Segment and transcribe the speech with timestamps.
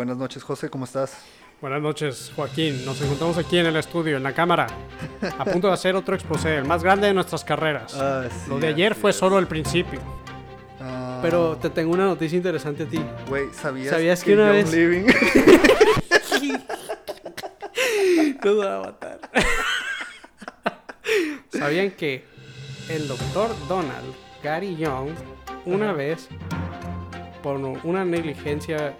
[0.00, 1.12] buenas noches, José, ¿cómo estás?
[1.60, 2.86] Buenas noches, Joaquín.
[2.86, 4.66] Nos encontramos aquí en el estudio, en la cámara,
[5.38, 7.94] a punto de hacer otro exposé, el más grande de nuestras carreras.
[8.00, 9.16] Ah, sí, Lo de ayer fue es.
[9.18, 10.00] solo el principio.
[10.80, 12.98] Ah, Pero te tengo una noticia interesante a ti.
[13.28, 15.04] Güey, ¿sabías, ¿Sabías que una vez- Living...
[18.42, 19.20] Nos va a matar.
[21.52, 22.24] ¿Sabían que
[22.88, 25.10] el doctor Donald Gary Young
[25.66, 26.26] una vez,
[27.42, 28.94] por una negligencia,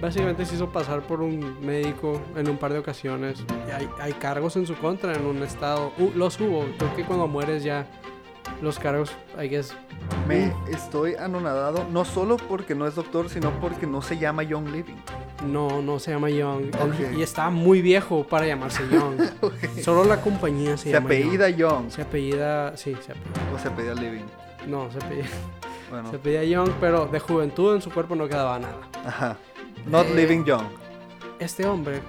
[0.00, 3.44] básicamente se hizo pasar por un médico en un par de ocasiones?
[3.74, 5.92] Hay, hay cargos en su contra en un estado.
[5.98, 6.66] Uh, los hubo.
[6.78, 7.86] Creo que cuando mueres ya
[8.62, 9.74] los cargos, I guess.
[10.28, 14.68] Me estoy anonadado, no solo porque no es doctor, sino porque no se llama Young
[14.68, 14.96] Living.
[15.46, 16.74] No, no se llama Young.
[16.76, 17.16] Ok.
[17.16, 19.20] Y está muy viejo para llamarse Young.
[19.82, 21.58] Solo la compañía se, Se, llama apellida Young.
[21.58, 21.90] Young.
[21.90, 22.76] Se apellida.
[22.76, 23.54] Sí, se apellida.
[23.54, 24.24] O se apellida Living.
[24.66, 25.26] No, se apellida,
[25.90, 28.78] Bueno, se apellida Young, pero de juventud en su cuerpo no quedaba nada.
[29.04, 29.36] ajá.
[29.84, 30.66] Not Eh, Living Young.
[31.38, 32.00] Este hombre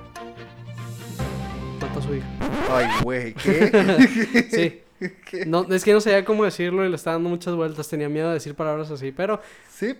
[1.81, 2.27] mató a su hija.
[2.71, 4.47] Ay, güey, ¿qué?
[4.49, 4.81] Sí.
[5.29, 5.45] ¿Qué?
[5.45, 7.87] No, es que no sabía cómo decirlo y le estaba dando muchas vueltas.
[7.87, 9.11] Tenía miedo de decir palabras así.
[9.11, 9.95] Pero Sí,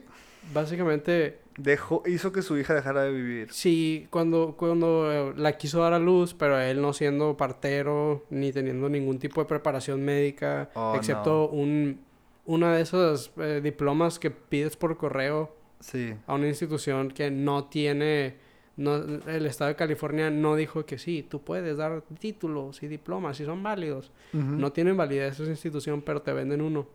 [0.53, 3.49] básicamente, dejó, hizo que su hija dejara de vivir.
[3.51, 8.51] sí, cuando, cuando eh, la quiso dar a luz, pero él no siendo partero ni
[8.51, 11.99] teniendo ningún tipo de preparación médica, Oh, excepto un,
[12.45, 16.13] una de esos eh, diplomas que pides por correo Sí.
[16.25, 18.35] a una institución que no tiene,
[18.77, 23.39] no, el estado de California no dijo que sí, tú puedes dar títulos y diplomas
[23.39, 24.11] y son válidos.
[24.33, 26.87] No tienen validez esa institución, pero te venden uno.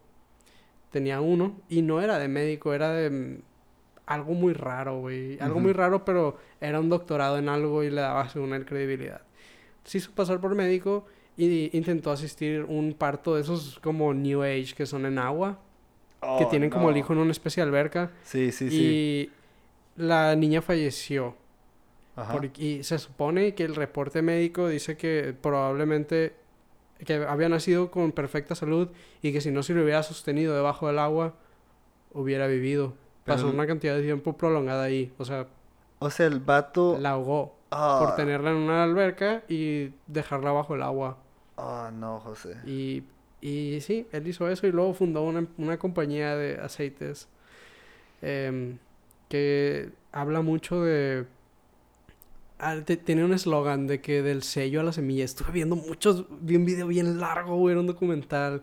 [0.91, 3.42] Tenía uno y no era de médico, era de mm,
[4.06, 5.39] algo muy raro, güey.
[5.41, 9.22] Algo muy raro, pero era un doctorado en algo y le daba según él credibilidad.
[9.84, 14.74] Se hizo pasar por médico y intentó asistir un parto de esos como New Age
[14.77, 15.61] que son en agua,
[16.39, 18.11] que Oh, tienen como el hijo en una especie de alberca.
[18.23, 18.77] Sí, sí, sí.
[18.77, 21.35] Y la niña falleció.
[22.17, 22.33] Ajá.
[22.33, 26.35] Por- y se supone que el reporte médico dice que probablemente
[27.05, 28.89] que había nacido con perfecta salud
[29.23, 31.35] y que si no se lo hubiera sostenido debajo del agua
[32.13, 32.95] hubiera vivido.
[33.25, 35.46] Pasó una cantidad de tiempo prolongada ahí, o sea,
[35.98, 36.96] O sea, el vato...
[37.01, 41.17] la ahogó Ah, por tenerla en una alberca y dejarla bajo el agua.
[41.57, 42.57] Ah, no, José.
[42.67, 43.02] Y,
[43.42, 47.29] y sí, él hizo eso y luego fundó una, una compañía de aceites
[48.23, 48.79] em,
[49.29, 51.27] que habla mucho de...
[52.58, 55.25] ah, te- tiene un eslogan de que del sello a la semilla.
[55.25, 58.63] Estuve viendo muchos, vi un video bien largo, güey, era un documental.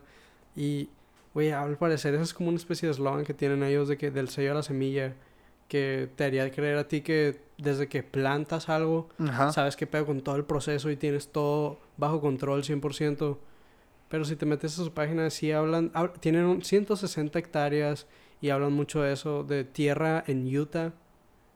[0.55, 0.89] Y,
[1.33, 4.11] güey, al parecer eso es como una especie de eslogan que tienen ellos de que
[4.11, 5.13] del sello a la semilla.
[5.67, 9.51] Que te haría creer a ti que desde que plantas algo, Ajá.
[9.51, 13.37] sabes qué pedo con todo el proceso y tienes todo bajo control 100%.
[14.09, 18.07] Pero si te metes a su página, sí hablan, hab- tienen un- 160 hectáreas
[18.41, 20.93] y hablan mucho de eso, de tierra en Utah,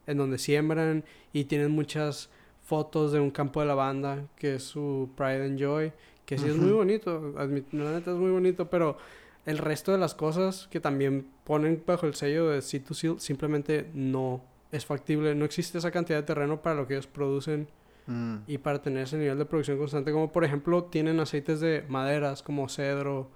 [0.07, 2.29] en donde siembran y tienen muchas
[2.63, 5.91] fotos de un campo de lavanda, que es su Pride and Joy,
[6.25, 7.45] que sí es muy bonito, la
[7.91, 8.97] neta es muy bonito, pero
[9.45, 14.41] el resto de las cosas que también ponen bajo el sello de C2Seal simplemente no
[14.71, 17.67] es factible, no existe esa cantidad de terreno para lo que ellos producen
[18.05, 18.35] Mm.
[18.47, 22.43] y para tener ese nivel de producción constante, como por ejemplo tienen aceites de maderas
[22.43, 23.29] como cedro,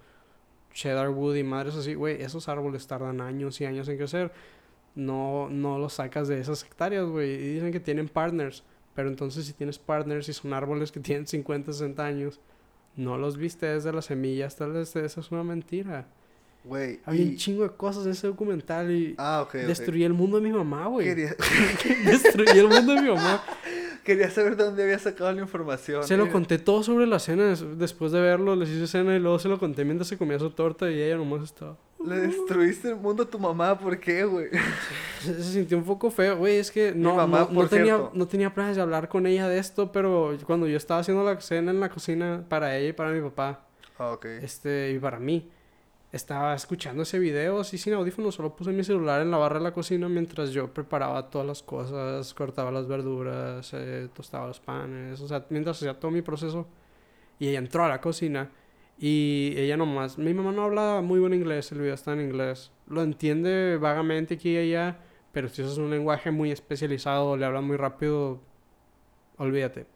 [0.74, 4.30] cheddar wood y madres así, güey, esos árboles tardan años y años en crecer.
[4.94, 7.30] No, no los sacas de esas hectáreas, güey.
[7.32, 8.64] Y dicen que tienen partners.
[8.94, 12.40] Pero entonces si tienes partners y son árboles que tienen 50, 60 años,
[12.96, 16.06] no los viste desde las semillas, tal vez eso es una mentira.
[16.64, 17.00] Güey.
[17.04, 19.54] Había y- un chingo de cosas en ese documental y Ah, ok, ok.
[19.68, 21.06] destruí el mundo de mi mamá, güey.
[21.06, 21.34] Quería...
[22.04, 23.42] Destruí el mundo de mi mamá.
[24.08, 26.02] Quería saber de dónde había sacado la información.
[26.02, 26.32] Se lo Mira.
[26.32, 27.44] conté todo sobre la cena.
[27.48, 30.38] des- Después de verlo, les hice cena y luego se lo conté mientras se comía
[30.38, 31.76] su torta y ella nomás estaba.
[32.02, 34.46] Le destruiste el mundo a tu mamá, ¿por qué, güey?
[35.20, 36.56] Se, se sintió un poco feo, güey.
[36.56, 38.10] Es que no, mamá, no, no por tenía, cierto.
[38.14, 41.38] no tenía planes de hablar con ella de esto, pero cuando yo estaba haciendo la
[41.42, 43.66] cena en la cocina para ella y para mi papá,
[43.98, 44.24] Ah, ok.
[44.42, 45.50] este, y para mí,
[46.12, 48.34] estaba escuchando ese video así sin audífonos.
[48.34, 51.62] Solo puse mi celular en la barra de la cocina mientras yo preparaba todas las
[51.62, 56.66] cosas, cortaba las verduras, eh, tostaba los panes, o sea, mientras hacía todo mi proceso.
[57.38, 58.50] Y ella entró a la cocina
[58.98, 62.72] y ella nomás, mi mamá no habla muy buen inglés, el video está en inglés.
[62.88, 64.98] Lo entiende vagamente aquí y allá,
[65.32, 68.40] pero si eso es un lenguaje muy especializado, le hablan muy rápido,
[69.36, 69.86] olvídate.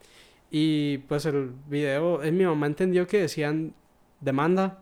[0.51, 3.75] Y pues el video, eh, mi mamá entendió que decían
[4.21, 4.82] demanda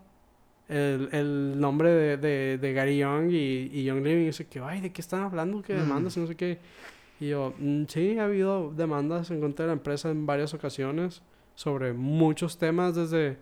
[0.70, 4.22] el, el nombre de, de, de Gary Young y, y Young Living.
[4.22, 5.60] Y dice que, ay, ¿de qué están hablando?
[5.62, 5.78] ¿Qué Mm.
[5.80, 6.16] demandas?
[6.16, 6.58] Y no sé qué.
[7.20, 11.20] Y yo, "Mm, sí, ha habido demandas en contra de la empresa en varias ocasiones
[11.54, 13.36] sobre muchos temas, desde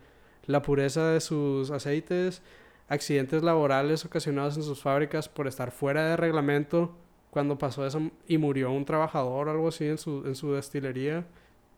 [0.46, 2.42] la pureza de sus aceites,
[2.88, 6.96] accidentes laborales ocasionados en sus fábricas por estar fuera de reglamento
[7.30, 11.26] cuando pasó eso y murió un trabajador o algo así en su, en su destilería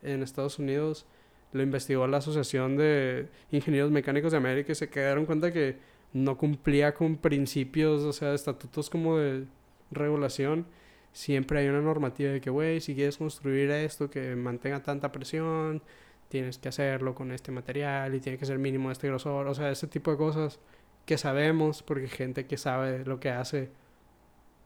[0.02, 1.04] en Estados Unidos,
[1.52, 5.78] lo investigó la Asociación de Ingenieros Mecánicos de América y se quedaron cuenta que
[6.12, 9.46] no cumplía con principios, o sea, estatutos como de
[9.90, 10.66] regulación.
[11.12, 15.82] Siempre hay una normativa de que, güey, si quieres construir esto que mantenga tanta presión,
[16.28, 19.46] tienes que hacerlo con este material y tiene que ser mínimo este grosor.
[19.48, 20.60] O sea, ese tipo de cosas
[21.06, 23.70] que sabemos, porque gente que sabe lo que hace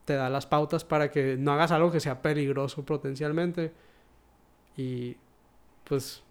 [0.05, 3.73] te da las pautas para que no hagas algo que sea peligroso potencialmente.
[4.77, 5.17] Y
[5.85, 6.24] pues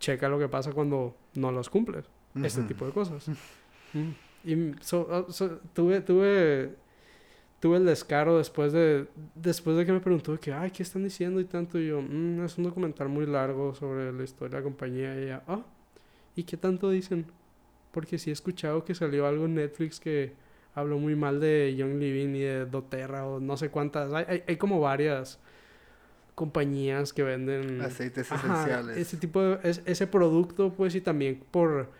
[0.00, 2.04] checa lo que pasa cuando no los cumples.
[2.42, 2.68] Este Ujú.
[2.68, 3.28] tipo de cosas.
[3.92, 4.10] Mm.
[4.44, 6.74] Y so- oh, so- tuve, tuve,
[7.60, 11.40] tuve el descaro después de, después de que me preguntó que, ay, ¿qué están diciendo
[11.40, 11.78] y tanto?
[11.78, 15.14] Y yo, "Mm, es un documental muy largo sobre la historia de la compañía.
[15.14, 15.62] Y ella, ah,
[16.34, 17.26] ¿y qué tanto dicen?
[17.92, 20.32] Porque sí he escuchado que salió algo en Netflix que
[20.74, 24.12] habló muy mal de Young Living y de doTERRA o no sé cuántas.
[24.12, 25.40] Hay, hay, hay como varias
[26.40, 28.96] compañías que venden Aceites Ajá, esenciales.
[28.96, 31.90] ese tipo de, es- ese producto, pues, y también por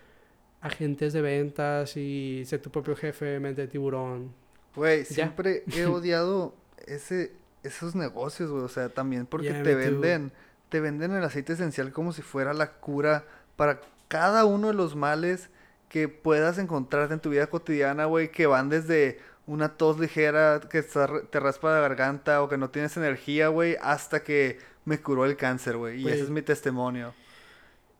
[0.63, 4.33] agentes de ventas y ser tu propio jefe, mente de tiburón.
[4.75, 6.55] Güey, siempre he odiado
[6.87, 7.33] ese,
[7.63, 8.63] esos negocios, güey.
[8.65, 9.79] O sea, también porque Yeah, te too.
[9.79, 10.33] venden,
[10.71, 13.25] te venden el aceite esencial como si fuera la cura
[13.57, 15.51] para cada uno de los males
[15.91, 20.83] que puedas encontrarte en tu vida cotidiana, güey, que van desde una tos ligera que
[20.83, 25.37] te raspa la garganta o que no tienes energía, güey, hasta que me curó el
[25.37, 26.01] cáncer, güey.
[26.01, 27.15] Y ese es mi testimonio.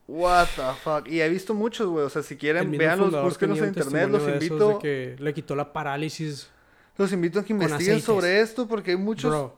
[0.07, 1.09] What the fuck.
[1.09, 2.05] Y he visto muchos, güey.
[2.05, 4.09] O sea, si quieren, fundador búsquenlos en internet.
[4.11, 4.69] Los invito.
[4.69, 6.51] de que le quitó la parálisis.
[6.97, 9.53] Los invito a que investiguen sobre esto porque hay muchos,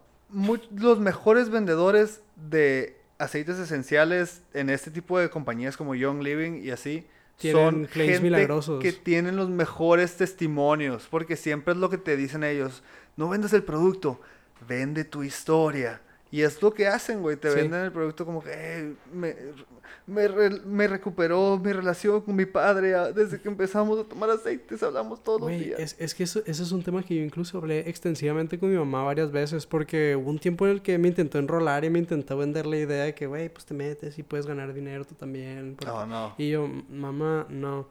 [0.76, 6.70] los mejores vendedores de aceites esenciales en este tipo de compañías como Young Living y
[6.70, 7.06] así
[7.50, 8.80] son gente milagrosos.
[8.80, 12.82] que tienen los mejores testimonios porque siempre es lo que te dicen ellos,
[13.16, 14.20] no vendas el producto,
[14.68, 16.00] vende tu historia.
[16.32, 17.37] Y es lo que hacen, güey.
[17.37, 17.56] Te Sí.
[17.56, 19.37] venden el producto como que "Eh, me,
[20.06, 24.31] me, re- me recuperó mi relación con mi padre ah, desde que empezamos a tomar
[24.31, 24.82] aceites.
[24.82, 25.79] Hablamos todos los días.
[25.79, 28.76] es, es que eso, ese es un tema que yo incluso hablé extensivamente con mi
[28.79, 31.99] mamá varias veces porque hubo un tiempo en el que me intentó enrolar y me
[31.99, 35.14] intentó vender la idea de que, güey, pues te metes y puedes ganar dinero tú
[35.14, 35.76] también.
[35.76, 36.35] porque No, no.
[36.38, 37.88] Y yo, mamá, no.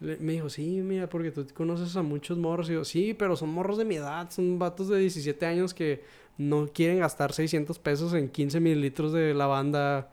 [0.00, 2.68] Me dijo, sí, mira, porque tú conoces a muchos morros.
[2.68, 4.28] Y yo, sí, pero son morros de mi edad.
[4.30, 6.02] Son vatos de 17 años que
[6.38, 10.10] no quieren gastar 600 pesos en 15 mililitros de lavanda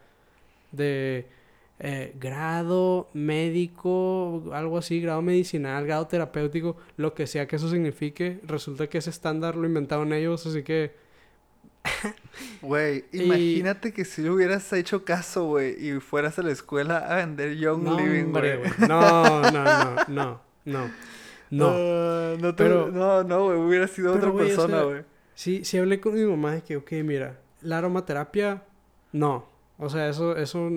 [0.71, 1.27] de
[1.79, 8.39] eh, grado médico, algo así, grado medicinal, grado terapéutico, lo que sea que eso signifique.
[8.43, 10.91] Resulta que ese estándar lo inventaron ellos, así que...
[12.61, 16.97] Güey, Y- imagínate que si le hubieras hecho caso, güey, y fueras a la escuela
[16.99, 18.59] a vender Young No, Living, güey.
[18.87, 20.91] No, no, no, no, no.
[21.51, 22.37] No.
[22.37, 25.01] No, te- Pero- no, no, güey, hubiera sido Pero, otra persona, güey.
[25.35, 28.63] Sí, sí hablé con mi mamá de que, ok, mira, la aromaterapia,
[29.11, 29.45] no.
[29.77, 30.69] O sea, eso, eso,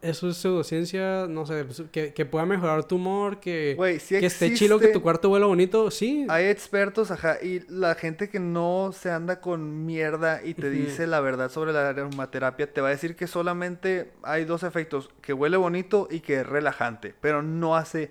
[0.00, 4.26] eso es pseudociencia, no sé, pues, que, que pueda mejorar tu humor, que, sí que
[4.26, 6.26] esté chilo que tu cuarto huela bonito, sí.
[6.28, 11.06] Hay expertos, ajá, y la gente que no se anda con mierda y te dice
[11.06, 15.32] la verdad sobre la aromaterapia, te va a decir que solamente hay dos efectos, que
[15.32, 18.10] huele bonito y que es relajante, pero no hace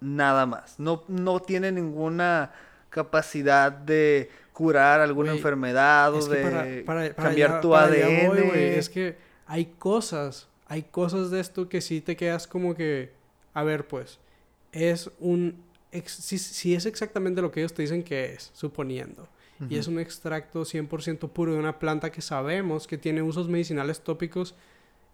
[0.00, 0.78] nada más.
[0.78, 2.52] No, no tiene ninguna
[2.90, 8.42] capacidad de curar alguna enfermedad o de para, para- para cambiar allá- tu ADN.
[8.46, 8.58] voy.
[8.58, 13.12] Es que hay cosas, hay cosas de esto que sí te quedas como que,
[13.52, 14.18] a ver, pues,
[14.72, 19.28] es un, ex- si, si es exactamente lo que ellos te dicen que es, suponiendo,
[19.68, 24.00] y es un extracto 100% puro de una planta que sabemos que tiene usos medicinales
[24.00, 24.54] tópicos,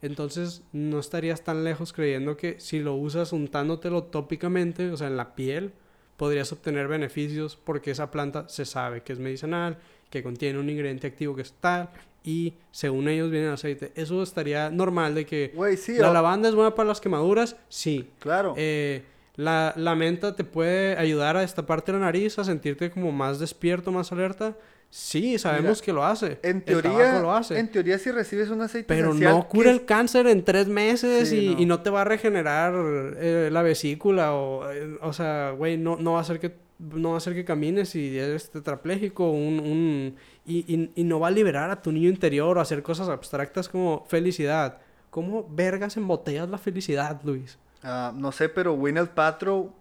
[0.02, 5.16] entonces no estarías tan lejos creyendo que si lo usas untándotelo tópicamente, o sea, en
[5.16, 5.72] la piel,
[6.16, 9.78] podrías obtener beneficios porque esa planta se sabe que es medicinal,
[10.10, 11.90] que contiene un ingrediente activo que es tal
[12.24, 13.92] y según ellos viene el aceite.
[13.94, 18.10] Eso estaría normal de que sí, la lavanda es buena para las quemaduras, sí.
[18.18, 18.54] claro.
[18.56, 19.02] Eh,
[19.36, 23.90] la, la menta te puede ayudar a destaparte la nariz, a sentirte como más despierto,
[23.90, 24.54] más alerta.
[24.94, 26.38] Sí, sabemos Mira, que lo hace.
[26.42, 27.58] en teoría, lo hace.
[27.58, 31.30] en teoría si recibes un aceite Pero esencial no cura el cáncer en tres meses
[31.30, 31.60] Sí, y, no.
[31.62, 32.74] y no te va a regenerar
[33.16, 37.08] eh, la vesícula o, eh, o sea, güey, no, no va a hacer que no
[37.10, 41.28] va a hacer que camines si eres tetrapléjico un, un, y, y, y no va
[41.28, 44.76] a liberar a tu niño interior o hacer cosas abstractas como felicidad.
[45.08, 47.56] ¿Cómo vergas embotellas la felicidad, Luis?
[47.82, 49.72] Ah, no sé, pero Gwyneth Paltrow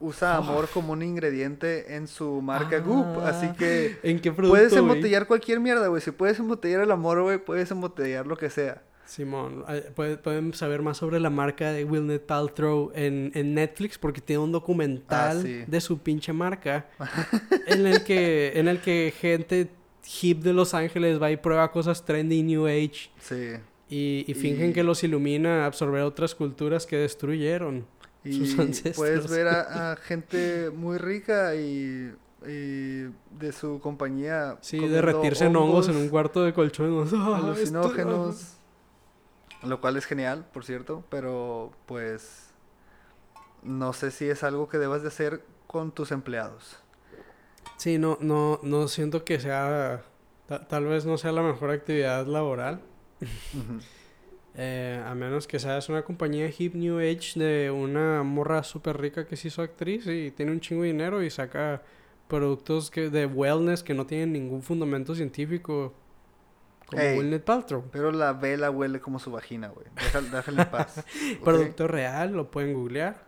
[0.00, 4.56] usa amor como un ingrediente en su marca Goop, así Ah, que ¿En qué producto,
[4.56, 6.00] puedes embotellar cualquier mierda, güey.
[6.00, 8.82] Si puedes embotellar el amor, güey, puedes embotellar lo que sea.
[9.04, 9.64] Simón,
[9.96, 14.40] puede- pueden saber más sobre la marca de Wilnet Paltrow en, en Netflix porque tiene
[14.42, 15.64] un documental Ah, sí.
[15.66, 16.86] de su pinche marca
[17.66, 19.68] en el que en el que gente
[20.22, 23.10] hip de Los Ángeles va y prueba cosas trendy, New Age.
[23.20, 23.50] Sí.
[23.88, 27.86] Y, y fingen Y- que los ilumina absorber otras culturas que destruyeron.
[28.24, 28.54] Y
[28.96, 32.14] puedes ver a, a gente muy rica y,
[32.46, 33.02] y
[33.38, 34.58] de su compañía.
[34.60, 37.08] Sí, derretirse en hongos en un hongos cuarto de colchón.
[37.14, 38.56] Ah, alucinógenos.
[39.62, 42.48] Lo cual es genial, por cierto, pero pues
[43.62, 46.78] no sé si es algo que debas de hacer con tus empleados.
[47.76, 50.02] Sí, no, no, no siento que sea...
[50.46, 52.80] ta- tal vez no sea la mejor actividad laboral.
[53.54, 53.80] Ujú.
[54.56, 59.24] Eh, a menos que seas una compañía hip New Age de una morra súper rica
[59.26, 61.82] que se hizo actriz y tiene un chingo de dinero y saca
[62.26, 65.94] productos que, de wellness que no tienen ningún fundamento científico.
[66.86, 67.14] Como Ey.
[67.16, 67.84] Gwyneth Paltrow.
[67.92, 69.86] Pero la vela huele como su vagina, güey.
[70.32, 71.04] Déjala en paz.
[71.44, 73.22] Producto real, lo pueden googlear.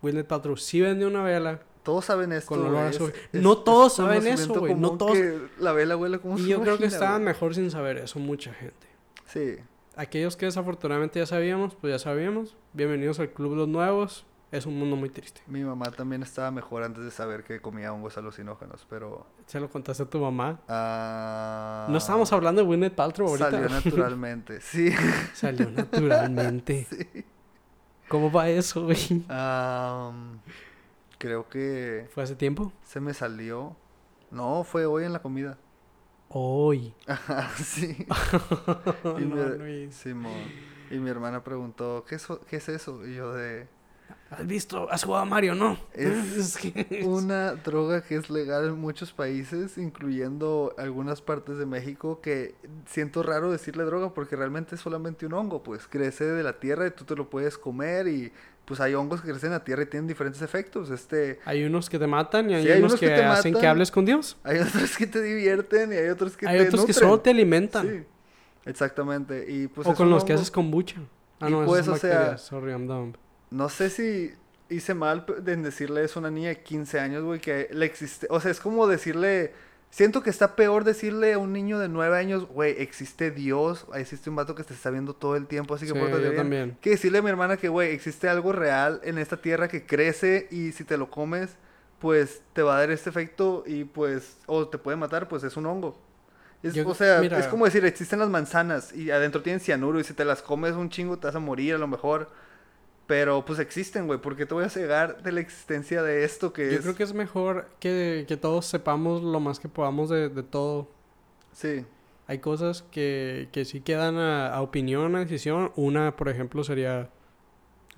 [0.00, 1.60] Gwyneth Paltrow sí vende una vela.
[1.82, 2.48] Todos saben esto.
[2.48, 5.18] Con olor güey, a es- su- es- No es todos saben eso, güey, no todos-
[5.58, 8.54] La vela huele como Y su yo creo que estaban mejor sin saber eso mucha
[8.54, 8.86] gente.
[9.26, 9.56] Sí.
[9.96, 12.56] Aquellos que desafortunadamente ya sabíamos, pues ya sabíamos.
[12.72, 14.24] Bienvenidos al Club los Nuevos.
[14.50, 15.40] Es un mundo muy triste.
[15.46, 19.26] Mi mamá también estaba mejor antes de saber que comía hongos alucinógenos, pero...
[19.46, 20.60] Se lo contaste a tu mamá.
[20.68, 23.50] ah, No estábamos hablando de Gwyneth Paltrow ahorita.
[23.50, 24.90] Salió naturalmente, sí.
[25.34, 27.24] Salió naturalmente.
[28.08, 29.24] ¿Cómo va eso, güey?
[31.18, 32.72] Creo que ¿Fue hace tiempo?
[32.82, 33.76] se me salió...
[34.30, 35.58] No, fue hoy en la comida.
[36.34, 36.94] Hoy.
[37.06, 38.06] Ajá, sí.
[39.04, 39.92] No, Y mi.
[39.92, 40.32] Simón.
[40.90, 43.06] Y mi hermana preguntó, ¿qué es, ¿qué es eso?
[43.06, 43.66] Y yo de...
[44.30, 44.90] ¿Has visto?
[44.90, 45.54] ¿Has jugado a Mario?
[45.54, 45.78] No.
[45.94, 46.58] Es
[47.04, 52.54] una droga que es legal en muchos países, incluyendo algunas partes de México, que
[52.86, 56.86] siento raro decirle droga porque realmente es solamente un hongo, pues crece de la tierra
[56.86, 58.32] y tú te lo puedes comer y
[58.64, 60.90] pues hay hongos que crecen en la tierra y tienen diferentes efectos.
[60.90, 63.24] Este, Hay unos que te matan y hay, Sí, hay unos, unos que, que te
[63.24, 64.36] hacen que hables con Dios.
[64.44, 67.30] hay otros que te divierten y hay otros que hay te otros que solo te
[67.30, 67.88] alimentan.
[67.88, 68.04] Sí,
[68.66, 69.46] exactamente.
[69.48, 71.00] Y pues o con los que haces kombucha.
[71.40, 72.38] Ah, Y no, pues, o sea.
[72.38, 73.14] Sorry, I'm dumb.
[73.50, 74.32] No sé si
[74.70, 78.26] hice mal en decirle eso a una niña de 15 años, güey, que le existe...
[78.30, 79.52] O sea, es como decirle...
[79.94, 84.30] Siento que está peor decirle a un niño de 9 años, güey, existe Dios, existe
[84.30, 86.36] un vato que te está viendo todo el tiempo, así que Sí, pórtate yo bien.
[86.36, 86.78] también.
[86.80, 90.48] Que decirle a mi hermana que, güey, existe algo real en esta tierra que crece
[90.50, 91.50] y si te lo comes,
[91.98, 94.38] pues te va a dar este efecto y pues...
[94.46, 95.98] O te puede matar, pues es un hongo.
[96.62, 97.38] Es- Yo- o sea, mira.
[97.38, 100.72] es como decir, existen las manzanas y adentro tienen cianuro y si te las comes
[100.74, 102.30] un chingo te vas a morir a lo mejor.
[103.06, 104.20] Pero pues existen, güey.
[104.20, 106.80] ¿Por qué te voy a cegar de la existencia de esto que Yo es?
[106.82, 110.88] creo que es mejor que, que todos sepamos lo más que podamos de, de todo.
[111.52, 111.84] Sí.
[112.28, 115.72] Hay cosas que, que sí quedan a, a opinión, a decisión.
[115.76, 117.10] Una, por ejemplo, sería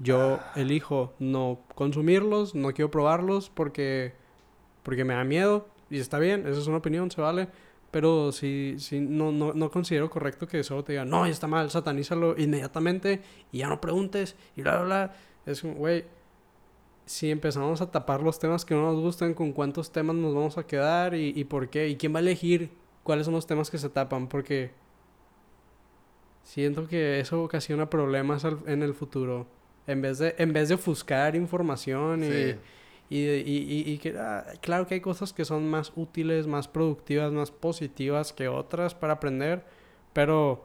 [0.00, 0.52] yo Ah.
[0.56, 4.14] elijo no consumirlos, no quiero probarlos porque,
[4.82, 5.68] porque me da miedo.
[5.90, 7.48] Y está bien, esa es una opinión, se vale.
[7.94, 11.70] Pero si, si no, no, no considero correcto que solo te digan, no, está mal,
[11.70, 13.22] satanízalo inmediatamente
[13.52, 15.16] y ya no preguntes y bla, bla, bla.
[15.46, 16.04] Es como, güey,
[17.06, 20.58] si empezamos a tapar los temas que no nos gustan, con cuántos temas nos vamos
[20.58, 22.72] a quedar y, y por qué, y quién va a elegir
[23.04, 24.72] cuáles son los temas que se tapan, porque
[26.42, 29.46] siento que eso ocasiona problemas en el futuro.
[29.86, 32.54] En vez de, en vez de ofuscar información y, Sí.
[33.10, 37.32] Y, y, y- que, ah, claro que hay cosas que son más útiles, más productivas,
[37.32, 39.64] más positivas que otras para aprender,
[40.12, 40.64] pero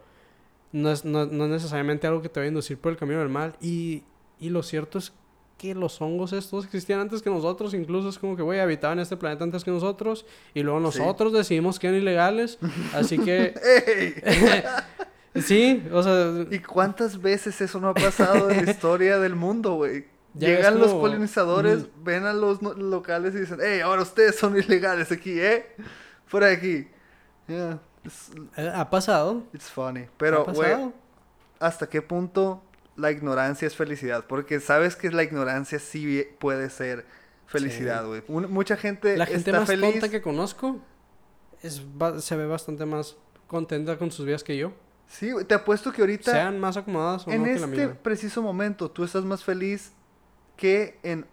[0.71, 3.19] no es, no, no es necesariamente algo que te va a inducir por el camino
[3.19, 3.55] del mal.
[3.61, 4.03] Y,
[4.39, 5.11] y lo cierto es
[5.57, 9.17] que los hongos estos existían antes que nosotros, incluso es como que, güey, habitaban este
[9.17, 10.99] planeta antes que nosotros, y luego Sí.
[10.99, 12.57] nosotros decidimos que eran ilegales,
[12.93, 13.53] así que,
[15.35, 19.73] sí, o sea, ¿Y cuántas veces eso no ha pasado en la historia del mundo,
[19.73, 20.05] güey?
[20.35, 24.57] Ya Llegan los polinizadores, ven a los no- locales y dicen, hey, ahora ustedes son
[24.57, 25.65] ilegales aquí, ¿eh?
[26.25, 26.87] Fuera de aquí.
[27.47, 27.79] Yeah,
[28.57, 29.43] eh, ha pasado.
[29.53, 30.05] it's funny.
[30.17, 30.91] Pero, güey.
[31.59, 32.63] ¿hasta qué punto
[32.95, 34.25] la ignorancia es felicidad?
[34.27, 37.05] Porque sabes que la ignorancia sí puede ser
[37.47, 38.21] felicidad, güey.
[38.27, 39.91] Mucha gente La gente está más feliz.
[39.93, 40.79] tonta que conozco
[41.63, 41.81] es,
[42.19, 43.17] se ve bastante más
[43.47, 44.71] contenta con sus vidas que yo.
[45.07, 48.43] Sí, te apuesto que ahorita, Sean más acomodadas o en no que la este preciso
[48.43, 49.91] momento, tú estás más feliz
[50.59, 51.25] que en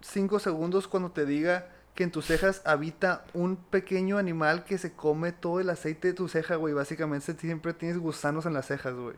[0.00, 1.66] cinco segundos cuando te diga
[1.96, 6.14] que en tus cejas habita un pequeño animal que se come todo el aceite de
[6.14, 6.72] tu ceja, güey.
[6.72, 9.16] Básicamente siempre tienes gusanos en las cejas, güey.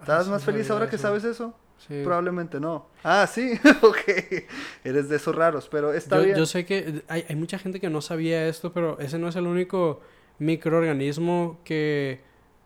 [0.00, 1.54] ¿Estás Ah, más sí feliz ahora que sabes eso?
[1.88, 2.02] Sí.
[2.04, 2.86] Probablemente no.
[3.02, 4.44] Ah, sí, ok.
[4.84, 6.36] Eres de esos raros, pero está Yo, bien.
[6.36, 9.36] yo sé que hay, hay mucha gente que no sabía esto, pero ese no es
[9.36, 10.00] el único
[10.38, 12.20] microorganismo que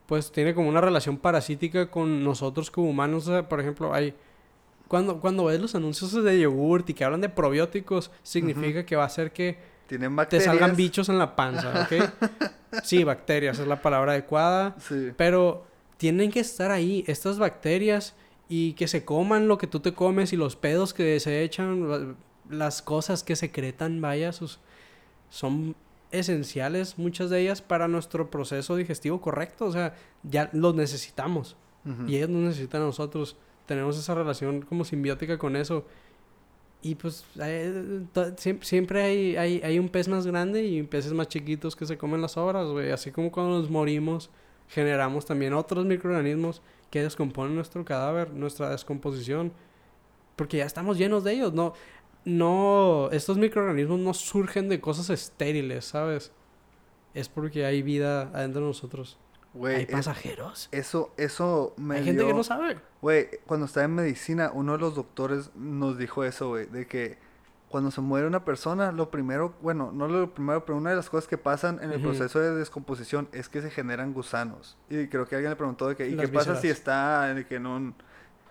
[0.06, 3.26] pues tiene como una relación parasítica con nosotros como humanos.
[3.28, 4.14] O sea, por ejemplo, hay
[4.88, 9.04] cuando, cuando ves los anuncios de yogurt y que hablan de probióticos, significa que va
[9.04, 12.02] a hacer que Tienen te salgan bichos en la panza, ¿ok?
[12.82, 14.76] Sí, bacterias es la palabra adecuada.
[14.78, 15.12] Sí.
[15.16, 15.64] Pero
[15.96, 18.14] tienen que estar ahí, estas bacterias,
[18.48, 21.88] y que se coman lo que tú te comes y los pedos que se echan,
[21.88, 22.14] la-
[22.50, 24.58] las cosas que secretan, vaya, sus,
[25.30, 25.74] son
[26.10, 29.66] esenciales, muchas de ellas, para nuestro proceso digestivo correcto.
[29.66, 31.56] O sea, ya los necesitamos.
[32.06, 33.36] Y ellos nos necesitan a nosotros.
[33.68, 35.84] Tenemos esa relación como simbiótica con eso.
[36.80, 38.06] Y pues eh,
[38.62, 42.22] siempre hay, hay, hay un pez más grande y peces más chiquitos que se comen
[42.22, 42.90] las sobras, güey.
[42.90, 44.30] Así como cuando nos morimos,
[44.68, 49.52] generamos también otros microorganismos que descomponen nuestro cadáver, nuestra descomposición.
[50.34, 51.52] Porque ya estamos llenos de ellos.
[51.52, 51.74] No,
[52.24, 56.32] no, estos microorganismos no surgen de cosas estériles, ¿sabes?
[57.12, 59.18] Es porque hay vida adentro de nosotros.
[59.76, 60.68] Hay es- pasajeros.
[60.72, 62.78] eso, eso me Hay gente que no sabe.
[63.00, 67.18] Güey, cuando estaba en medicina, uno de los doctores nos dijo eso, güey, de que
[67.68, 71.10] cuando se muere una persona, lo primero, bueno, no lo primero, pero una de las
[71.10, 74.76] cosas que pasan en el proceso de descomposición es que se generan gusanos.
[74.88, 77.46] Y creo que alguien le preguntó de que, ¿y Las qué pasa si está de
[77.46, 77.94] que en un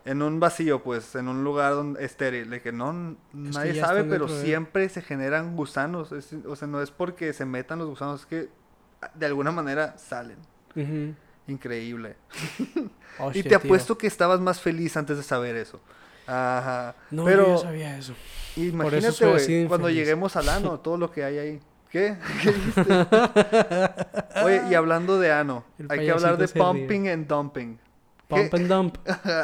[0.05, 4.27] en un vacío, pues, en un lugar donde, estéril, de que no, nadie sabe, pero
[4.27, 8.21] de- siempre se generan gusanos, es- o sea, no es porque se metan los gusanos,
[8.21, 8.49] es que
[9.15, 10.37] de alguna manera salen.
[11.47, 12.15] Increíble.
[13.19, 13.57] Oh, y shit, te tío.
[13.57, 15.79] apuesto que estabas más feliz antes de saber eso.
[16.27, 16.95] Ajá.
[17.09, 18.13] No, pero yo sabía eso.
[18.57, 21.59] imagínate, güey, cuando lleguemos al ano, todo lo que hay ahí.
[21.89, 22.17] ¿Qué?
[22.43, 22.83] ¿Qué dijiste?
[24.43, 26.61] Oye, y hablando de ano, El hay que hablar de ríe.
[26.61, 27.79] pumping and dumping.
[28.27, 28.97] Pump and dump.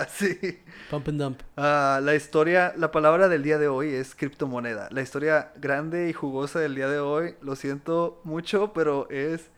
[0.09, 0.59] sí.
[0.89, 1.41] Pump and dump.
[1.55, 4.89] Ah, la historia, la palabra del día de hoy es criptomoneda.
[4.91, 9.49] La historia grande y jugosa del día de hoy, lo siento mucho, pero es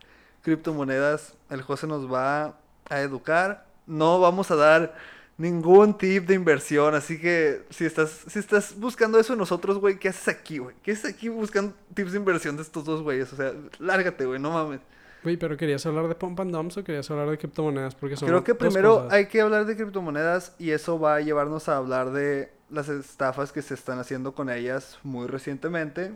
[0.42, 1.34] criptomonedas.
[1.50, 3.66] El José nos va a educar.
[3.86, 4.94] No vamos a dar
[5.38, 9.98] ningún tip de inversión, así que si estás, si estás buscando eso en nosotros, güey,
[9.98, 10.74] ¿qué haces aquí, güey?
[10.82, 13.32] ¿Qué haces aquí buscando tips de inversión de estos dos güeyes?
[13.32, 14.80] O sea, lárgate, güey, no mames.
[15.22, 17.94] Güey, pero ¿querías hablar de pump and dumps o querías hablar de criptomonedas?
[17.94, 19.12] Porque son Creo que primero cosas.
[19.12, 23.52] hay que hablar de criptomonedas y eso va a llevarnos a hablar de las estafas
[23.52, 26.14] que se están haciendo con ellas muy recientemente.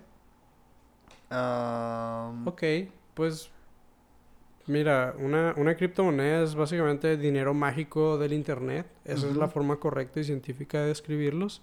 [1.30, 2.62] Am, Ok,
[3.14, 3.50] pues...
[4.70, 8.86] Mira, una, una criptomoneda es básicamente dinero mágico del internet.
[9.04, 11.60] Esa es la forma correcta y científica de describirlos.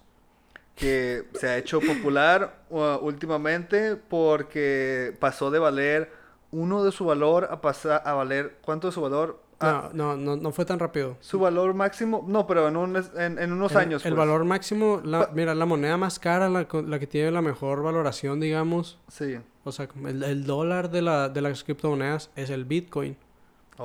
[0.74, 6.12] que se ha hecho popular uh, últimamente porque pasó de valer
[6.50, 9.40] uno de su valor a pasar a valer ¿cuánto de su valor?
[9.60, 11.16] Ah, No, no, no, no fue tan rápido.
[11.20, 14.06] su valor máximo, no, pero en, un, en, en unos El- años.
[14.06, 14.18] El pues.
[14.26, 18.38] valor máximo, la, Pa- mira, la moneda más cara, la, que tiene la mejor valoración,
[18.38, 19.36] digamos, Sí.
[19.64, 23.16] o sea, el, el dólar de, la, de las criptomonedas es el Bitcoin,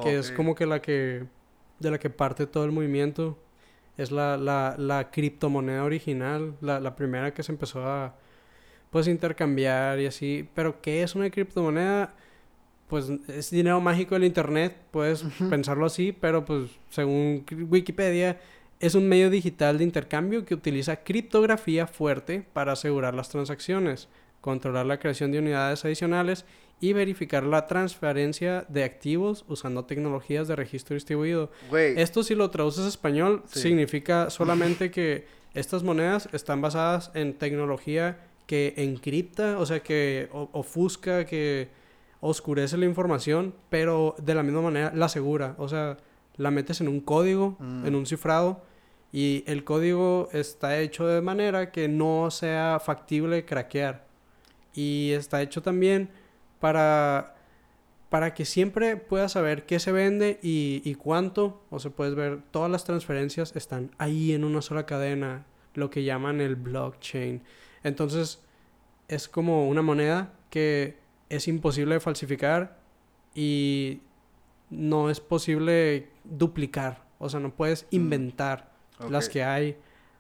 [0.04, 1.26] que es como que la que,
[1.80, 3.38] de la que parte todo el movimiento.
[3.96, 8.16] Es la, la, la criptomoneda original, la, la primera que se empezó a,
[8.90, 10.50] pues, intercambiar y así.
[10.56, 12.14] Pero, ¿qué es una criptomoneda?
[12.94, 18.40] Pues es dinero mágico del internet, puedes pensarlo así, pero pues según Wikipedia
[18.80, 24.10] es un medio digital de intercambio que utiliza criptografía fuerte para asegurar las transacciones,
[24.42, 26.46] controlar la creación de unidades adicionales
[26.80, 31.50] y verificar la transferencia de activos usando tecnologías de registro distribuido.
[31.98, 33.62] Esto si lo traduces a español Sí.
[33.62, 35.26] significa solamente que
[35.56, 41.82] estas monedas están basadas en tecnología que encripta, o sea, que ofusca, que
[42.26, 45.56] oscurece la información, pero de la misma manera la asegura.
[45.58, 45.98] O sea,
[46.38, 47.86] la metes en un código, Mm.
[47.86, 48.62] en un cifrado,
[49.12, 54.08] y el código está hecho de manera que no sea factible craquear.
[54.74, 56.10] Y está hecho también
[56.60, 57.36] para,
[58.10, 61.62] para que siempre puedas saber qué se vende y, y cuánto.
[61.70, 66.04] O sea, puedes ver, todas las transferencias están ahí en una sola cadena, lo que
[66.04, 67.44] llaman el blockchain.
[67.84, 68.42] Entonces,
[69.10, 70.98] es como una moneda que
[71.36, 72.78] es imposible falsificar
[73.36, 74.02] y
[74.70, 77.04] no es posible duplicar.
[77.20, 77.96] O sea, no puedes Mm.
[77.96, 78.72] inventar
[79.10, 79.78] las que hay.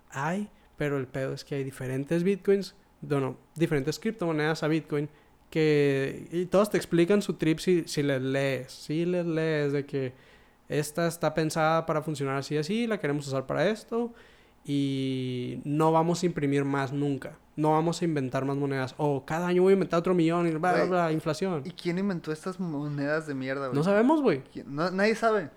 [0.10, 5.10] Hay, pero el pedo es que hay diferentes bitcoins, bueno, diferentes criptomonedas a bitcoin
[5.50, 9.86] que y todos te explican su trip si, si les lees, si les lees de
[9.86, 10.14] que
[10.70, 14.14] esta está pensada para funcionar así así, la queremos usar para esto
[14.66, 17.38] y no vamos a imprimir más nunca.
[17.56, 18.96] No vamos a inventar más monedas.
[18.98, 21.62] O cada año voy a inventar otro millón y bla, bla, bla, inflación.
[21.66, 23.78] ¿Y quién inventó estas monedas de mierda, güey?
[23.78, 24.44] No sabemos, güey.
[24.66, 25.50] No- nadie sabe.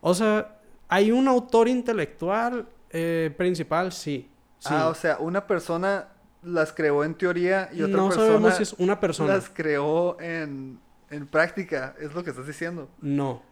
[0.00, 4.30] O sea, hay un autor intelectual eh, principal, sí.
[4.58, 4.68] sí.
[4.70, 6.08] Ah, o sea, una persona
[6.42, 9.34] las creó en teoría y otra no persona sabemos si es una persona.
[9.34, 10.78] las creó en,
[11.10, 11.94] en práctica.
[12.00, 12.88] Es lo que estás diciendo.
[13.00, 13.42] No.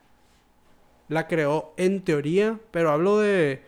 [1.08, 3.62] La creó en teoría, pero hablo de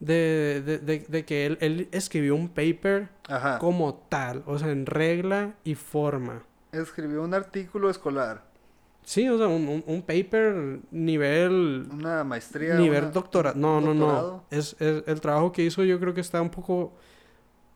[0.00, 3.58] de, de, de, de que él, él escribió un paper Ajá.
[3.58, 6.42] como tal, o sea, en regla y forma.
[6.72, 8.46] Escribió un artículo escolar.
[9.02, 12.74] Sí, o sea, un, un, un paper nivel Una maestría.
[12.74, 13.56] nivel una- doctorado.
[13.58, 14.44] No, no, no.
[14.50, 16.92] Es, es- el trabajo que hizo yo creo que está un poco...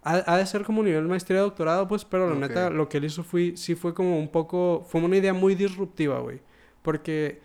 [0.04, 3.04] Ha, ha de ser como nivel maestría doctorado, pues, pero la neta, lo que él
[3.04, 4.84] hizo fue, sí fue como un poco...
[4.86, 6.40] Fue una idea muy disruptiva, güey.
[6.82, 7.40] Porque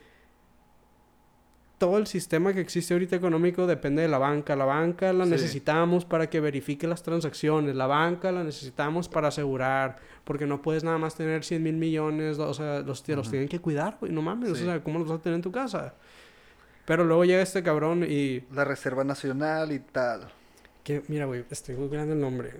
[1.77, 4.55] todo el sistema que existe ahorita económico depende de la banca.
[4.55, 5.29] La banca la Sí.
[5.31, 7.75] necesitamos para que verifique las transacciones.
[7.75, 9.97] La banca la necesitamos para asegurar.
[10.23, 12.39] Porque no puedes nada más tener 100 mil millones.
[12.39, 14.11] O sea, los, te- los tienen que cuidar, güey.
[14.11, 14.57] No mames.
[14.57, 14.63] Sí.
[14.63, 15.93] O sea, ¿cómo los vas a tener en tu casa?
[16.85, 18.41] Pero luego llega este cabrón y...
[18.53, 20.27] La Reserva Nacional y tal.
[20.83, 22.53] Que, mira, güey, estoy googleando el nombre.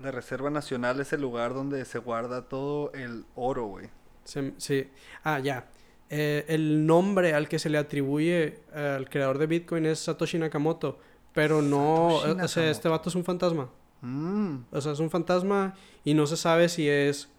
[0.00, 3.88] La Reserva Nacional es el lugar donde se guarda todo el oro, güey.
[4.24, 4.88] Sí.
[5.22, 5.66] Ah, ya.
[6.10, 10.38] Eh, el nombre al que se le atribuye eh, al creador de Bitcoin es Satoshi
[10.38, 10.98] Nakamoto.
[11.32, 12.20] Pero no...
[12.26, 13.68] Eh, O sea, este vato es un fantasma.
[14.02, 17.30] Mm, O sea, es un fantasma y no se sabe si es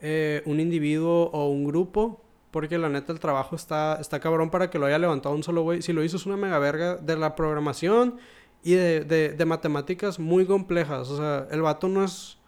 [0.00, 2.20] eh, un individuo o un grupo.
[2.50, 5.62] Porque la neta el trabajo está, está cabrón para que lo haya levantado un solo
[5.62, 5.82] güey.
[5.82, 8.16] Si lo hizo es una mega verga de la programación
[8.62, 11.10] y de, de, de matemáticas muy complejas.
[11.10, 12.38] O sea, el vato no es...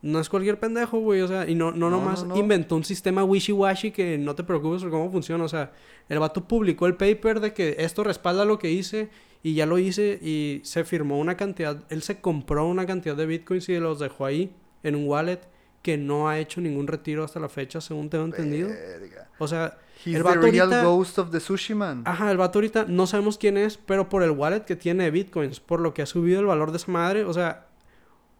[0.00, 1.20] No es cualquier pendejo, güey.
[1.22, 2.36] O sea, y no, no, No, nomás no, no.
[2.40, 5.42] inventó un sistema wishy-washy que no te preocupes por cómo funciona.
[5.44, 5.72] O sea,
[6.08, 9.08] el vato publicó el paper de que esto respalda lo que hice
[9.42, 11.82] y ya lo hice y se firmó una cantidad.
[11.90, 14.52] Él se compró una cantidad de bitcoins y los dejó ahí
[14.84, 15.40] en un wallet
[15.82, 18.68] que no ha hecho ningún retiro hasta la fecha, según tengo entendido.
[18.68, 19.28] verga.
[19.38, 22.02] O sea, He's el the vato real ahorita- ghost of the sushi man.
[22.04, 25.60] Ajá, el vato ahorita no sabemos quién es, pero por el wallet que tiene bitcoins,
[25.60, 27.67] por lo que ha subido el valor de esa madre, o sea,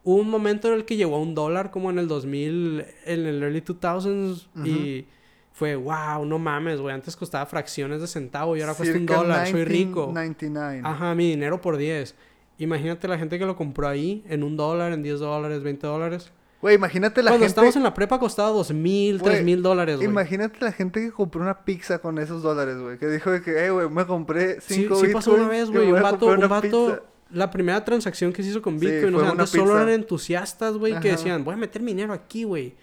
[0.09, 3.27] hubo un momento en el que llegó a un dólar como en el 2000, en
[3.27, 5.07] el early 2000s, y
[5.53, 9.47] fue, wow, no mames, güey, antes costaba fracciones de centavo y ahora cuesta un dólar,
[9.49, 10.07] soy rico.
[10.07, 10.83] 1999.
[10.83, 12.15] Ajá, mi dinero por 10.
[12.57, 16.33] Imagínate la gente que lo compró ahí en un dólar, en 10 dólares, 20 dólares.
[16.63, 17.51] Güey, imagínate la Cuando gente.
[17.51, 20.09] estábamos en la prepa costaba dos mil, tres mil dólares, güey.
[20.09, 22.99] Imagínate la gente que compró una pizza con esos dólares, güey.
[22.99, 25.93] Que dijo que, hey, güey, me compré Sí, cinco sí pasó una vez, güey.
[25.93, 27.03] Un vato, un vato, pizza".
[27.31, 30.77] La primera transacción que se hizo con Sí, Bitcoin, o sea, antes solo eran entusiastas,
[30.77, 32.75] güey, que decían, voy a meter mi dinero aquí, güey.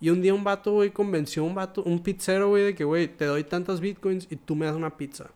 [0.00, 2.84] Y un día un vato, güey, convenció a un vato, un pizzero, güey, de que,
[2.84, 5.30] güey, te doy tantas Bitcoins y tú me das una pizza.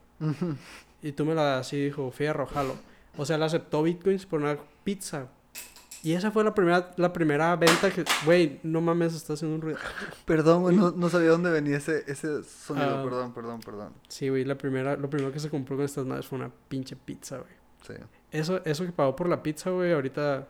[1.00, 2.76] Y tú me la das y dijo, fierro, jalo.
[3.16, 5.28] O sea, él aceptó Bitcoins por una pizza.
[6.02, 9.62] Y esa fue la primera, la primera venta que, güey, no mames, está haciendo un
[9.62, 9.78] ruido.
[10.26, 13.00] Perdón, güey, no, no sabía dónde venía ese, ese sonido.
[13.00, 13.04] Ah.
[13.04, 13.92] Perdón, perdón, perdón.
[14.08, 16.94] Sí, güey, la primera, lo primero que se compró con estas madres fue una pinche
[16.94, 17.52] pizza, güey.
[17.86, 17.94] Sí.
[18.30, 20.48] Eso, eso que pagó por la pizza, güey, ahorita.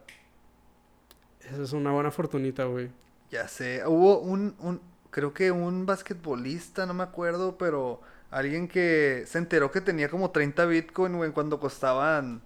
[1.41, 2.91] Esa es una buena fortunita, güey.
[3.31, 3.83] Ya sé.
[3.87, 9.71] Hubo un, un, creo que un basquetbolista, no me acuerdo, pero alguien que se enteró
[9.71, 12.43] que tenía como 30 bitcoin, güey, cuando costaban,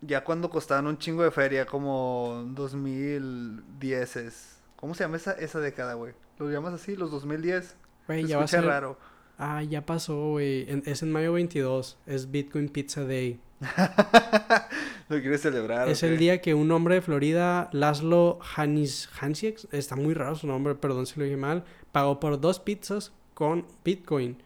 [0.00, 4.58] ya cuando costaban un chingo de feria, como 2010 es.
[4.76, 6.14] ¿Cómo se llama esa, esa década, güey?
[6.38, 7.76] ¿Lo llamas así, los 2010?
[8.06, 8.64] Güey, ya va a escucha ser.
[8.66, 8.98] raro.
[9.38, 10.66] Ah, ya pasó, güey.
[10.84, 11.98] Es en mayo 22.
[12.06, 13.40] Es Bitcoin Pizza Day.
[15.08, 15.88] Lo quieres celebrar.
[15.88, 20.34] es ¿o el día que un hombre de Florida, Laszlo Hanis, Hansiek, está muy raro
[20.34, 24.36] su nombre, perdón si lo dije mal, pagó por dos pizzas con Bitcoin.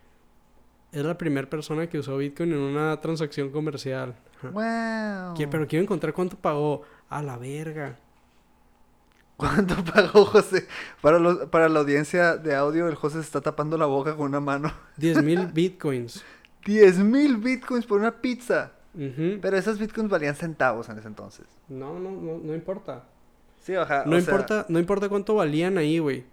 [0.93, 4.17] Es la primera persona que usó Bitcoin en una transacción comercial.
[4.43, 5.35] Wow.
[5.51, 6.83] Pero quiero encontrar cuánto pagó.
[7.11, 7.97] A la verga.
[9.39, 10.67] ¿Cuánto pagó José?
[11.01, 14.27] Para, los, para la audiencia de audio, el José se está tapando la boca con
[14.27, 14.73] una mano.
[14.97, 16.25] 10 mil Bitcoins.
[16.67, 18.73] 10 mil bitcoins por una pizza.
[19.41, 21.47] Pero esas bitcoins valían centavos en ese entonces.
[21.69, 23.05] No, no, no, no importa.
[23.61, 24.03] Sí, ajá.
[24.07, 26.25] No o sea, importa, no importa cuánto valían ahí, güey.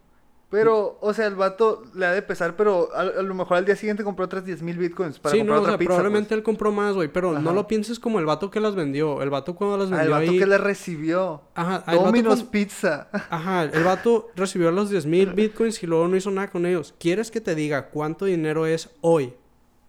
[0.49, 3.65] pero, o sea, el vato le ha de pesar, pero a, a lo mejor al
[3.65, 5.87] día siguiente compró otras 10 mil bitcoins para Sí, comprar no, o otra sea, pizza.
[5.89, 6.37] probablemente pues.
[6.37, 9.21] él compró más, güey, pero no lo pienses como el vato que las vendió.
[9.21, 10.39] El vato cuando las Ah, el vendió vato ahí...
[10.39, 11.41] que le recibió.
[11.55, 13.09] Ajá, el Domino's Pizza.
[13.29, 16.93] Ajá, el vato recibió los 10 mil bitcoins y luego no hizo nada con ellos.
[16.99, 19.33] ¿Quieres que te diga cuánto dinero es hoy?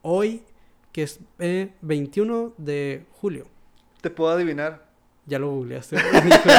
[0.02, 0.42] Hoy,
[0.96, 3.46] que es eh, 21 de julio.
[4.00, 4.88] Te puedo adivinar.
[5.26, 5.98] Ya lo googleaste.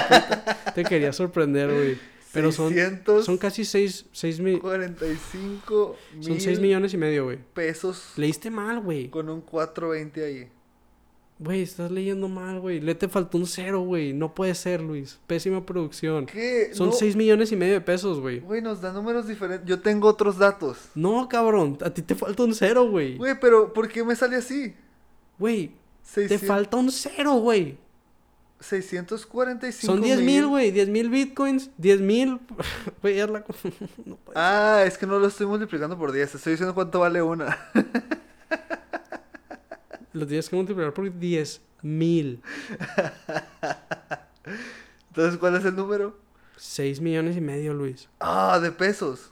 [0.76, 1.98] Te quería sorprender, güey.
[2.34, 2.72] Pero son,
[3.24, 4.06] son casi 6,
[4.42, 4.62] mil...
[4.62, 7.40] 645 Son mil 6 millones y medio, güey.
[7.56, 9.10] pesos Leíste mal, güey.
[9.10, 10.48] con un 420 ahí.
[11.40, 12.80] Güey, estás leyendo mal, güey.
[12.82, 14.12] Le te faltó un cero, güey.
[14.12, 15.20] No puede ser, Luis.
[15.28, 16.26] Pésima producción.
[16.26, 16.72] ¿Qué?
[16.74, 18.40] Son No, 6 millones y medio de pesos, güey.
[18.40, 19.68] Güey, nos da números diferentes.
[19.68, 20.90] Yo tengo otros datos.
[20.96, 21.78] No, cabrón.
[21.82, 23.18] A ti te falta un cero, güey.
[23.18, 24.74] Güey, pero ¿por qué me sale así?
[25.38, 25.68] Güey,
[26.14, 27.78] te 600 falta un cero, güey.
[28.60, 30.72] 645 Son 10 mil, güey.
[30.72, 31.70] 10 mil bitcoins.
[31.78, 32.40] 10 mil.
[33.04, 33.28] Güey, la...
[34.06, 36.34] no Ah, es que no lo estoy multiplicando por 10.
[36.36, 37.58] Estoy diciendo cuánto vale una.
[40.18, 42.42] Lo tienes que multiplicar por 10 Mil.
[45.10, 46.18] Entonces, ¿cuál es el número?
[46.56, 48.10] Seis millones y medio, Luis.
[48.20, 49.32] Ah, de pesos.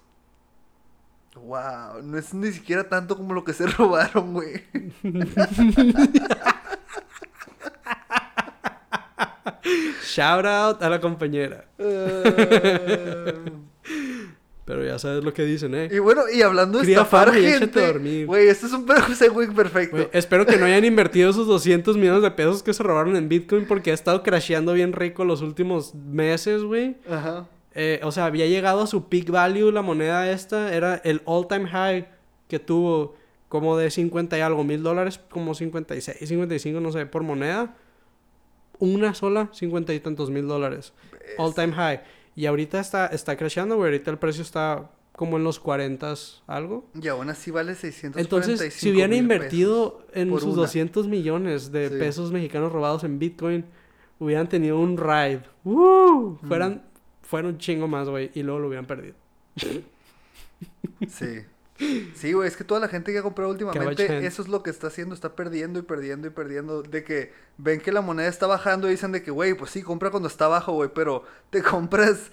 [1.36, 4.64] Wow, no es ni siquiera tanto como lo que se robaron, güey.
[10.04, 11.66] Shout out a la compañera.
[11.80, 13.34] Eh,
[14.76, 15.88] Pero ya sabes lo que dicen, ¿eh?
[15.90, 18.26] y bueno, y hablando de Cría estafar y gente, a dormir.
[18.26, 18.86] güey, este es un
[19.34, 19.96] güey perfecto.
[19.96, 23.30] Güey, espero que no hayan invertido esos 200 millones de pesos que se robaron en
[23.30, 26.98] Bitcoin porque ha estado crasheando bien rico los últimos meses, güey.
[27.10, 27.48] Ajá.
[27.74, 30.76] Eh, o sea, había llegado a su peak value la moneda esta.
[30.76, 32.10] Era el all time high
[32.50, 33.16] que tuvo
[33.48, 37.78] como de 50 y algo mil dólares, como 56, 55, no sé, por moneda.
[38.80, 40.92] Una sola, 50 y tantos mil dólares.
[41.38, 42.02] All time high.
[42.36, 43.88] Y ahorita está, está crasheando, güey.
[43.92, 46.14] Ahorita el precio está como en los 40
[46.48, 46.90] algo.
[47.02, 50.56] Y aún así vale 645 Entonces, si hubieran mil invertido en sus una.
[50.64, 51.96] 200 millones de Sí.
[51.98, 53.64] pesos mexicanos robados en Bitcoin,
[54.20, 55.42] hubieran tenido un ride.
[55.64, 56.38] ¡Woo!
[56.46, 56.84] Fueran,
[57.22, 58.32] fueron un chingo más, güey.
[58.34, 59.16] Y luego lo hubieran perdido.
[61.08, 61.42] Sí.
[61.78, 64.70] Sí, güey, es que toda la gente que ha comprado últimamente, eso es lo que
[64.70, 66.84] está haciendo, está perdiendo y perdiendo y perdiendo.
[66.84, 69.82] De que ven que la moneda está bajando y dicen de que, güey, pues sí,
[69.82, 72.32] compra cuando está bajo, güey, pero te compras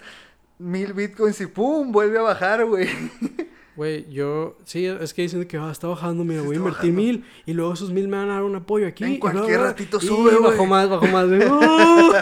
[0.57, 1.91] mil bitcoins y ¡pum!
[1.91, 2.87] vuelve a bajar, güey.
[3.75, 4.57] Güey, yo...
[4.65, 7.01] Sí, es que dicen que ah, está bajando, mira, voy a invertir bajando.
[7.01, 7.25] mil.
[7.45, 9.03] Y luego esos mil me van a dar un apoyo aquí.
[9.03, 10.67] En bla, cualquier bla, ratito y sube, güey.
[10.67, 11.25] más, bajó más.
[11.25, 12.13] ¡Uh!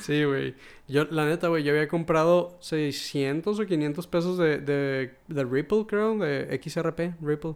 [0.00, 0.54] sí, güey.
[0.86, 5.86] Yo, la neta, güey, yo había comprado 600 o 500 pesos de, de, de Ripple,
[5.86, 7.54] creo, de XRP, Ripple.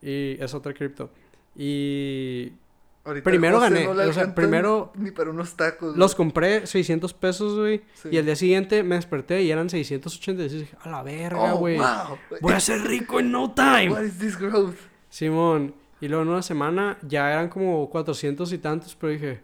[0.00, 1.10] Y es otra cripto.
[1.54, 2.52] Y
[3.06, 5.96] Ahorita Primero José gané, no le o sea, alcanzan primero- Ni para unos tacos.
[5.96, 7.82] los compré 600 pesos, güey.
[7.94, 8.08] Sí.
[8.12, 10.52] Y al día siguiente me desperté y eran 686.
[10.52, 11.78] Y dije, a la verga, Oh, güey.
[11.78, 12.18] wow.
[12.40, 13.90] Voy a ser rico en no time.
[13.92, 14.74] What is this growth?
[15.08, 15.74] Simón.
[16.00, 19.40] Y luego en una semana ya eran como 400 y tantos, pero dije,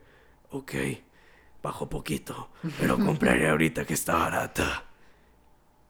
[0.51, 0.73] ok,
[1.63, 4.85] bajo poquito, pero compraré ahorita que está barata.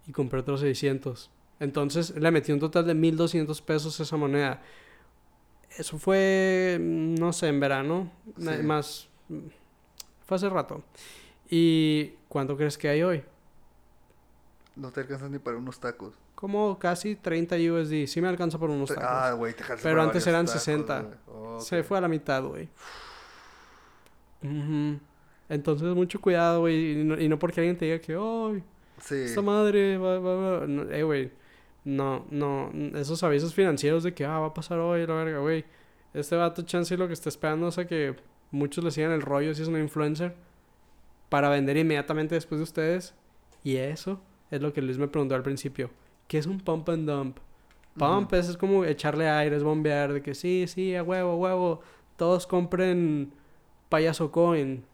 [0.06, 1.30] Y compré otros 600.
[1.58, 4.61] Entonces le metí un total de 1200 pesos a esa moneda.
[5.78, 8.62] Eso fue, mm, no sé, en verano, Sí.
[8.62, 9.38] más, mm,
[10.26, 10.82] fue hace rato.
[11.48, 13.22] ¿Y cuánto crees que hay hoy?
[14.76, 16.14] No te alcanzas ni para unos tacos.
[16.35, 18.06] Como casi 30 USD.
[18.06, 19.04] Sí me alcanza por unos tacos.
[19.06, 21.00] Ah, güey, te Pero para antes eran tacos, 60.
[21.02, 21.14] güey.
[21.28, 22.68] Oh, Se fue a la mitad, güey.
[25.48, 27.00] Entonces, mucho cuidado, güey.
[27.00, 28.62] Y no, y no porque alguien te diga que, ¡ay!
[29.00, 29.14] Sí.
[29.16, 30.66] Esta madre va, va, va".
[30.66, 31.30] No, eh, güey.
[31.85, 32.71] No, no.
[32.95, 35.64] Esos avisos financieros de que, ah, va a pasar hoy, la verga, güey.
[36.14, 38.16] Este vato, chance, lo que está esperando es a que
[38.51, 40.35] muchos le sigan el rollo si es un influencer.
[41.29, 43.14] Para vender inmediatamente después de ustedes.
[43.64, 45.90] Y eso es lo que Luis me preguntó al principio.
[46.29, 47.38] ¿Qué es un pump and dump?
[47.97, 51.37] Pump es, es como echarle aire, es bombear, de que sí, sí, a huevo, a
[51.37, 51.81] huevo.
[52.16, 53.33] Todos compren
[53.88, 54.85] payaso coin.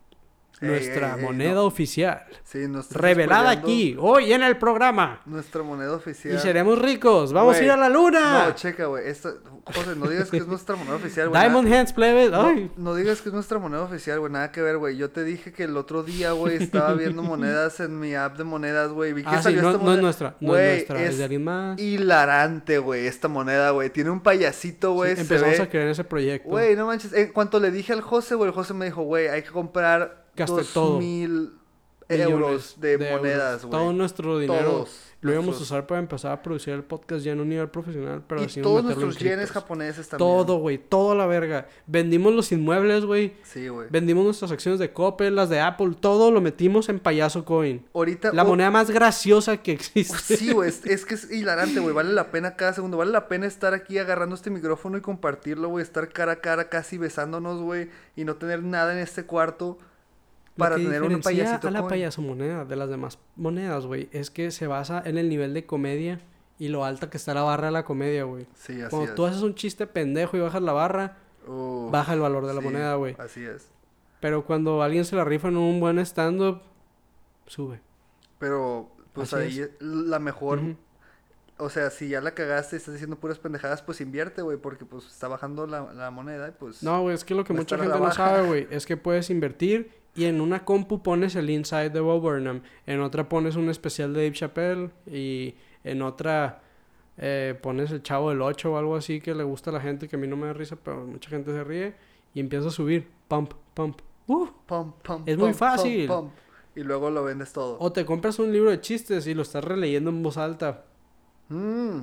[0.61, 1.65] Ey, Nuestra ey, ey, moneda no.
[1.67, 2.25] oficial.
[2.45, 5.21] Sí, Revelada aquí, hoy en el programa.
[5.27, 6.35] Nuestra moneda oficial.
[6.35, 7.33] Y seremos ricos.
[7.33, 8.47] Vamos a ir a la luna.
[8.49, 9.05] No, checa, güey.
[9.13, 11.41] José, no digas que es nuestra moneda oficial, güey.
[11.41, 12.31] Diamond Hands, plebe.
[12.31, 14.33] No, no digas que es nuestra moneda oficial, güey.
[14.33, 14.97] Nada que ver, güey.
[14.97, 18.45] Yo te dije que el otro día, güey, estaba viendo monedas en mi app de
[18.45, 19.13] monedas, güey.
[19.13, 19.97] Vi que Ah, sí, salió no, esta no moneda.
[19.99, 20.37] es nuestra.
[20.41, 21.03] No es nuestra.
[21.05, 21.79] Es, de alguien más.
[21.79, 23.91] Hilarante, güey, esta moneda, güey.
[23.91, 25.15] Tiene un payasito, güey.
[25.15, 26.49] Sí, empezamos ve- a creer en ese proyecto.
[26.49, 27.13] Güey, no manches.
[27.13, 30.28] En cuanto le dije al José, güey, el José me dijo, güey, hay que comprar
[30.39, 30.99] Gasté todo.
[30.99, 31.53] mil
[32.09, 33.71] euros de, monedas, güey.
[33.71, 37.33] Todo nuestro dinero Todos lo íbamos a usar para empezar a producir el podcast ya
[37.33, 40.29] en un nivel profesional, pero y todos nuestros yenes japoneses también.
[40.29, 41.67] Todo, güey, todo a la verga.
[41.87, 43.35] Vendimos los inmuebles, güey.
[43.43, 43.89] Sí, güey.
[43.91, 47.85] Vendimos nuestras acciones de Coppel, las de Apple, todo lo metimos en Payaso Coin.
[47.95, 48.33] Ahorita.
[48.33, 50.37] La oh, moneda más graciosa que existe.
[50.39, 51.93] Sí, güey, es, es que es hilarante, güey.
[51.93, 52.97] Vale la pena cada segundo.
[52.97, 55.83] Vale la pena estar aquí agarrando este micrófono y compartirlo, güey.
[55.83, 57.89] Estar cara a cara casi besándonos, güey.
[58.15, 59.79] Y no tener nada en este cuarto
[60.59, 61.69] Lo para que tener un payasito.
[61.69, 61.89] a la coin.
[61.89, 65.65] payaso moneda de las demás monedas, güey, es que se basa en el nivel de
[65.65, 66.21] comedia
[66.59, 68.47] y lo alta que está la barra de la comedia, güey.
[68.55, 69.15] Sí, así Cuando es.
[69.15, 71.17] tú haces un chiste pendejo y bajas la barra,
[71.47, 73.15] baja el valor de la sí, moneda, güey.
[73.21, 73.69] Así es.
[74.21, 76.61] Pero cuando alguien se la rifa en un buen stand-up,
[77.47, 77.81] sube.
[78.41, 80.61] Pero, pues Así ahí la mejor.
[81.57, 84.57] O sea, si ya la cagaste y estás diciendo puras pendejadas, pues invierte, güey.
[84.57, 86.83] Porque pues está bajando la, la moneda y pues.
[86.83, 89.93] No, güey, es que lo que mucha gente no sabe, güey, es que puedes invertir
[90.19, 94.13] y en una compu pones el Inside de Bob Burnham, en otra pones un especial
[94.13, 95.55] de Dave Chappelle y
[95.85, 96.61] en otra
[97.17, 100.09] eh, pones el Chavo del 8 o algo así que le gusta a la gente,
[100.09, 101.95] que a mí no me da risa, pero mucha gente se ríe
[102.35, 104.01] y empieza a subir, pump, pump.
[104.27, 106.11] Uh, Pum, pum, Es muy fácil.
[106.75, 107.77] Y luego lo vendes todo.
[107.81, 110.85] o te compras un libro de chistes y lo estás releyendo en voz alta.
[111.49, 112.01] Mm,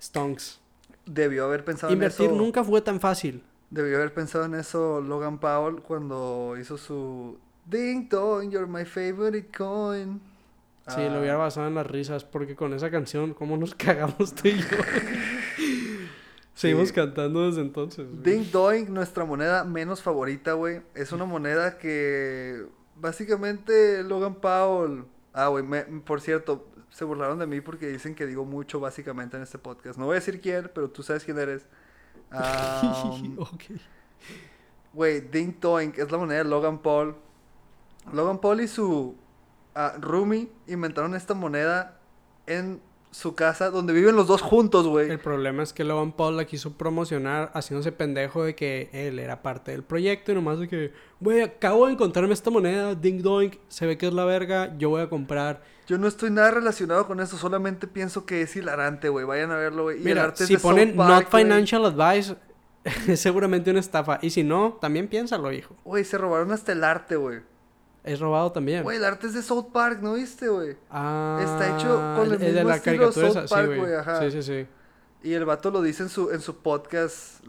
[0.00, 0.60] Stonks.
[1.04, 2.42] debió haber pensado Invertir en eso.
[2.42, 3.42] nunca fue tan fácil.
[3.70, 9.48] Debió haber pensado en eso Logan Paul cuando hizo su Ding Dong, you're my favorite
[9.56, 10.20] coin.
[10.88, 14.48] Sí, lo hubiera basado en las risas, porque con esa canción, ¿cómo nos cagamos tú
[14.48, 14.66] y yo?
[16.54, 16.94] Seguimos Sí.
[16.94, 18.06] cantando desde entonces.
[18.08, 18.22] güey.
[18.22, 20.80] Ding Dong, nuestra moneda menos favorita, güey.
[20.94, 25.06] Es una moneda que básicamente Logan Paul.
[25.34, 29.36] Ah, güey, me- por cierto, se burlaron de mí porque dicen que digo mucho básicamente
[29.36, 29.98] en este podcast.
[29.98, 31.66] No voy a decir quién, pero tú sabes quién eres.
[32.32, 33.62] Um, ok.
[34.92, 37.14] Güey, Ding Dong es la moneda de Logan Paul.
[38.12, 39.16] Logan Paul y su
[39.74, 41.98] ah, roomie inventaron esta moneda
[42.46, 42.80] en
[43.16, 45.10] su casa donde viven los dos juntos, güey.
[45.10, 49.42] El problema es que Logan Paul la quiso promocionar haciéndose pendejo de que él era
[49.42, 53.52] parte del proyecto y nomás de que, güey, acabo de encontrarme esta moneda, ding dong,
[53.68, 55.62] se ve que es la verga, yo voy a comprar.
[55.86, 59.24] Yo no estoy nada relacionado con eso, solamente pienso que es hilarante, güey.
[59.24, 59.96] Vayan a verlo, güey.
[59.96, 62.36] Y el Mira, arte es si de South ponen Park, not financial advice,
[63.08, 64.18] es seguramente una estafa.
[64.20, 65.74] Y si no, también piénsalo, hijo.
[65.84, 67.40] Güey, se robaron hasta el arte, güey.
[68.06, 68.82] Es robado también.
[68.84, 70.76] Güey, el arte es de South Park, ¿no viste, güey?
[70.90, 74.20] Ah, está hecho con el de mismo la estilo caricatura South Park, sí, güey, ajá.
[74.22, 74.66] Sí, sí, sí.
[75.22, 77.44] Y el vato lo dice en su, en su podcast.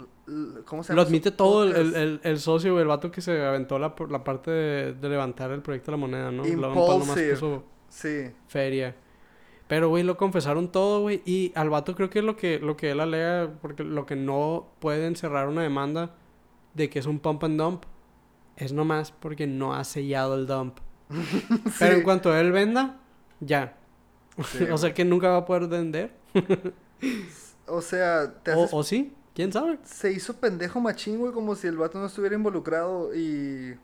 [0.65, 1.03] ¿Cómo se Lo llama?
[1.03, 3.93] su admite todo el, el, el, el socio, güey, el vato que se aventó la,
[4.09, 6.43] la parte de, de levantar el proyecto de la moneda, ¿no?
[6.43, 7.33] Nomás Impulsive.
[7.33, 8.31] puso Sí.
[8.47, 8.95] feria.
[9.67, 11.21] Pero, güey, lo confesaron todo, güey.
[11.25, 14.67] Y al vato creo que lo que, lo que él alega, porque lo que no
[14.79, 16.15] pueden cerrar una demanda
[16.73, 17.83] de que es un pump and dump,
[18.57, 20.79] es nomás porque no ha sellado el dump.
[21.79, 22.99] Pero en cuanto él venda,
[23.39, 23.77] ya.
[24.43, 26.13] Sí, o sea que nunca va a poder vender.
[27.69, 29.77] O sea, te O, haces- o sí, quién sabe.
[29.83, 33.77] se hizo pendejo machín, güey, como si el vato no estuviera involucrado y...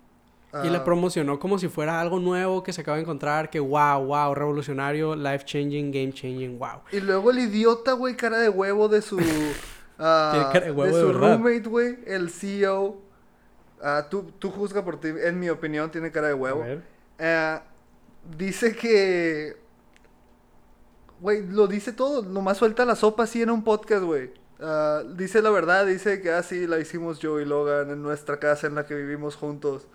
[0.64, 3.60] Y la ah, promocionó como si fuera algo nuevo que se acaba de encontrar, que
[3.60, 6.82] wow, wow, revolucionario, life changing, game changing, wow.
[6.92, 9.20] Y luego el idiota, güey, cara de huevo de su...
[10.00, 13.03] ah, Tiene cara de huevo de su roommate, güey, el CEO.
[13.86, 16.64] Ah, tú, tú juzga por ti, en mi opinión, tiene cara de huevo.
[17.20, 17.64] Ah,
[18.38, 19.58] dice que...
[21.20, 24.32] Güey, lo dice todo, nomás suelta la sopa así en un podcast, güey.
[24.60, 28.68] Ah, dice la verdad, dice que así la hicimos yo y Logan en nuestra casa
[28.68, 29.88] en la que vivimos juntos.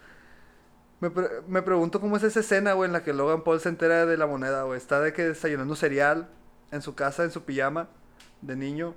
[1.01, 3.69] Me, pre- me pregunto cómo es esa escena, güey, en la que Logan Paul se
[3.71, 4.77] entera de la moneda, güey.
[4.77, 6.29] Está de que desayunando cereal
[6.73, 7.89] en su casa, en su pijama
[8.43, 8.95] de niño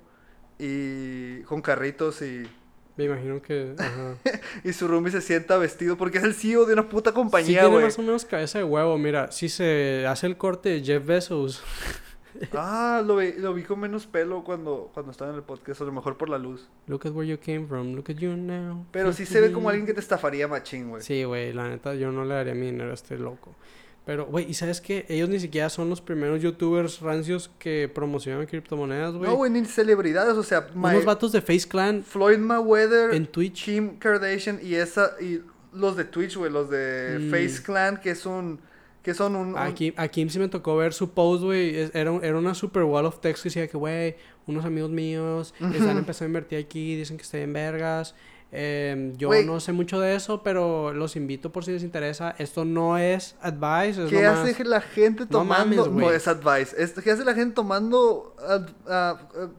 [0.58, 2.50] y con carritos y,
[2.96, 3.74] Me imagino que.
[3.78, 4.16] Ajá.
[4.64, 7.60] y su roomie se sienta vestido porque es el CEO de una puta sí compañía,
[7.60, 7.84] tiene güey.
[7.84, 8.98] más o menos cabeza de huevo.
[8.98, 11.62] Mira, si se hace el corte de Jeff Bezos.
[12.54, 15.84] Ah, lo vi, lo vi con menos pelo cuando, cuando estaba en el podcast, a
[15.84, 16.68] lo mejor por la luz.
[16.86, 18.86] Look at where you came from, look at you now.
[18.90, 21.02] Pero sí se ve como alguien que te estafaría machín, güey.
[21.02, 23.54] Sí, güey, la neta, yo no le daría mi dinero a este loco.
[24.04, 25.06] Pero, güey, ¿y sabes qué?
[25.08, 29.30] Ellos ni siquiera son los primeros youtubers rancios que promocionan criptomonedas, güey.
[29.30, 33.64] No, güey, ni celebridades, o sea, Unos vatos de Face Clan Floyd Mayweather, en Twitch.
[33.64, 35.40] Kim Kardashian y esa y
[35.72, 37.30] los de Twitch, güey, los de Mm.
[37.30, 38.60] Face Clan que son
[39.04, 41.76] que son un, un- A Kim, a Kim sí me tocó ver su post, güey.
[41.76, 44.14] es- Era, un- era una super wall of text que decía que, güey,
[44.46, 45.54] unos amigos míos
[45.94, 48.14] están empezando a invertir aquí, dicen que estoy en vergas.
[48.52, 52.34] Em, yo no sé mucho de eso, pero los invito por si les interesa.
[52.38, 54.48] Esto no es advice, es ¿Qué nomás...
[54.48, 55.86] hace la gente No tomando?
[55.86, 56.74] mames, no es advice.
[56.80, 58.34] Es- ¿Qué hace la gente tomando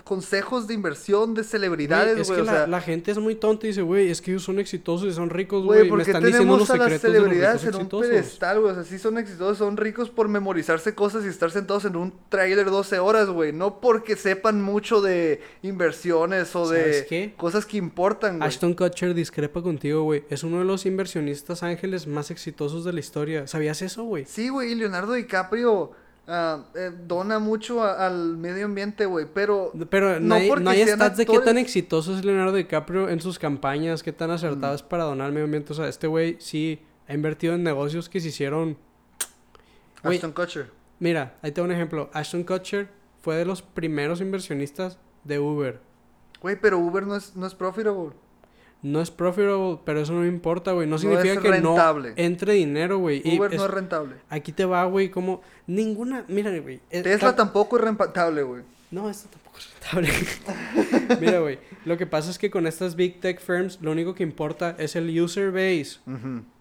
[0.03, 2.38] consejos de inversión de Güey, celebridades, es güey?
[2.38, 4.43] que O la, sea, la gente es muy tonta y dice, güey, es que ellos
[4.43, 5.84] son exitosos y son ricos, güey.
[5.84, 7.82] Me porque están diciendo los tenemos a las secretos de los celebridades ricos en un
[7.82, 8.08] exitosos.
[8.10, 8.71] pedestal, güey.
[8.71, 12.13] O sea, sí son exitosos, son ricos por memorizarse cosas y estar sentados en un
[12.29, 13.51] trailer 12 horas, güey.
[13.53, 18.47] No porque sepan mucho de inversiones o de cosas que importan, güey.
[18.47, 20.24] Ashton Kutcher discrepa contigo, güey.
[20.30, 23.48] Es uno de los inversionistas ángeles más exitosos de la historia.
[23.48, 24.26] ¿Sabías eso, güey?
[24.26, 25.91] Sí, güey, y Leonardo DiCaprio
[26.28, 29.72] ah, eh, dona mucho a- al medio ambiente, güey, pero...
[29.89, 33.19] Pero No hay, porque no hay stats de qué tan exitoso es Leonardo DiCaprio en
[33.22, 34.88] sus campañas, qué tan acertado Mm.
[34.88, 35.74] para donar al medio ambiente.
[35.74, 38.78] O sea, este güey sí ha invertido en negocios que se hicieron.
[40.04, 40.69] Ashton Kutcher.
[41.00, 42.10] Mira, ahí te doy un ejemplo.
[42.13, 42.89] Ashton Kutcher
[43.22, 45.79] fue de los primeros inversionistas de Uber.
[46.42, 48.12] Güey, pero Uber no es, no es profitable.
[48.84, 50.88] No es profitable, pero eso no importa, güey.
[50.88, 52.10] No significa que rentable.
[52.10, 53.21] no entre dinero, güey.
[53.23, 54.15] Y es- no es rentable.
[54.29, 56.25] Aquí te va, güey, como ninguna...
[56.27, 56.81] Mira, güey.
[56.92, 58.62] eh, Tesla cap- tampoco es rentable, güey.
[58.92, 61.17] No, esto tampoco es rentable.
[61.21, 61.60] Mira, güey.
[61.86, 64.96] Lo que pasa es que con estas big tech firms, lo único que importa es
[64.98, 66.00] el user base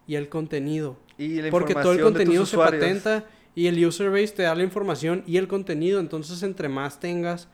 [0.07, 0.97] y el contenido.
[1.19, 2.81] Y la Porque todo el contenido se usuarios.
[2.83, 5.99] patenta y el user base te da la información y el contenido.
[6.01, 7.49] Entonces, entre más tengas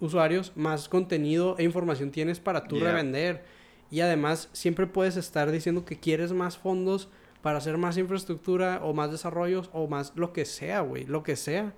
[0.00, 2.86] usuarios, más contenido e información tienes para tú Yeah.
[2.92, 3.44] revender.
[3.90, 7.08] Y además, siempre puedes estar diciendo que quieres más fondos
[7.42, 11.04] para hacer más infraestructura o más desarrollos o más lo que sea, güey.
[11.04, 11.72] Lo que sea.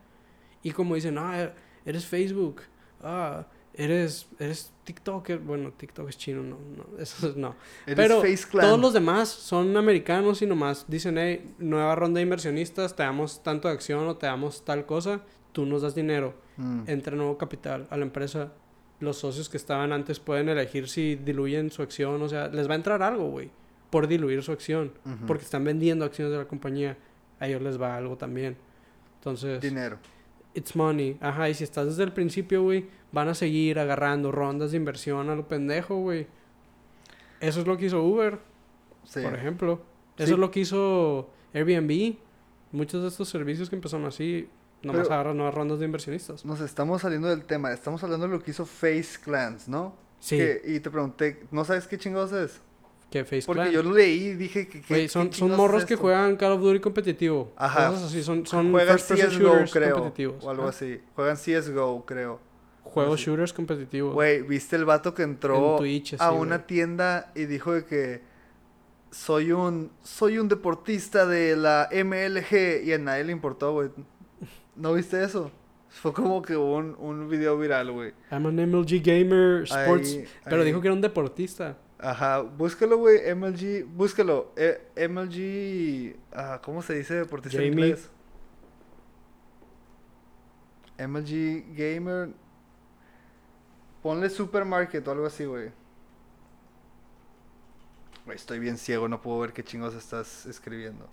[0.63, 1.53] Y como dicen, ah,
[1.85, 2.63] eres Facebook.
[3.03, 5.39] Ah, eres, eres TikToker.
[5.39, 7.55] Bueno, TikTok es chino, no, no, eso es- no.
[7.87, 8.67] Eres Pero Face Clan.
[8.67, 13.43] todos los demás son americanos y nomás dicen, hey, nueva ronda de inversionistas, te damos
[13.43, 15.21] tanto de acción o te damos tal cosa,
[15.53, 16.85] tú nos das dinero, Mm.
[16.87, 18.53] entra nuevo capital a la empresa.
[19.01, 22.73] Los socios que estaban antes pueden elegir si diluyen su acción, o sea, les va
[22.73, 23.51] a entrar algo, güey,
[23.91, 24.93] por diluir su acción,
[25.27, 26.97] porque están vendiendo acciones de la compañía,
[27.41, 28.57] a ellos les va algo también.
[29.21, 29.99] Entonces, Dinero.
[30.55, 31.17] it's money.
[31.21, 35.31] Ajá, y si estás desde el principio, güey, van a seguir agarrando rondas de inversión
[35.31, 36.27] a lo pendejo, güey.
[37.41, 38.39] Eso es lo que hizo Uber,
[39.05, 39.21] Sí.
[39.23, 39.81] por ejemplo.
[40.17, 40.33] Eso Sí.
[40.33, 42.17] es lo que hizo Airbnb.
[42.73, 44.49] Muchos de estos servicios que empezaron así,
[44.83, 46.45] nomás Pero- agarran nuevas rondas de inversionistas.
[46.45, 47.73] Nos estamos saliendo del tema.
[47.73, 49.95] Estamos hablando de lo que hizo Face Clans, ¿no?
[50.21, 52.61] Sí, Que- y te pregunté, ¿no sabes qué chingados es?
[53.11, 53.73] que Face Porque Clan.
[53.73, 54.83] yo lo leí y dije que...
[54.83, 57.51] ¿qué son, son morros es que juegan Call of Duty competitivo.
[57.57, 57.89] Ajá.
[57.89, 59.95] Cosas así, son, son Juegan CSGO, creo.
[59.95, 60.45] competitivos.
[60.45, 61.01] O algo Ah, así.
[61.15, 62.39] Juegan CSGO, creo.
[62.83, 64.13] Juegos shooters competitivos.
[64.13, 68.21] Güey, ¿viste el vato que entró En Twitch, a una tienda y dijo de que
[69.11, 73.89] soy un soy un deportista de la MLG y a nadie le importó, güey?
[74.79, 75.51] ¿No viste eso?
[75.89, 78.13] Fue como que un, un video viral, güey.
[78.31, 80.13] I'm an MLG gamer sports.
[80.15, 80.67] Ahí- Pero ahí.
[80.67, 81.77] dijo que era un deportista.
[81.99, 84.53] Ajá, búscalo, güey, MLG, búscalo.
[84.57, 88.09] eh, MLG, ah, ¿cómo se dice deportista en inglés?
[90.99, 92.31] MLG Gamer.
[94.03, 95.71] Ponle supermarket o algo así, güey.
[98.25, 101.09] Güey, estoy bien ciego, no puedo ver qué chingos estás escribiendo.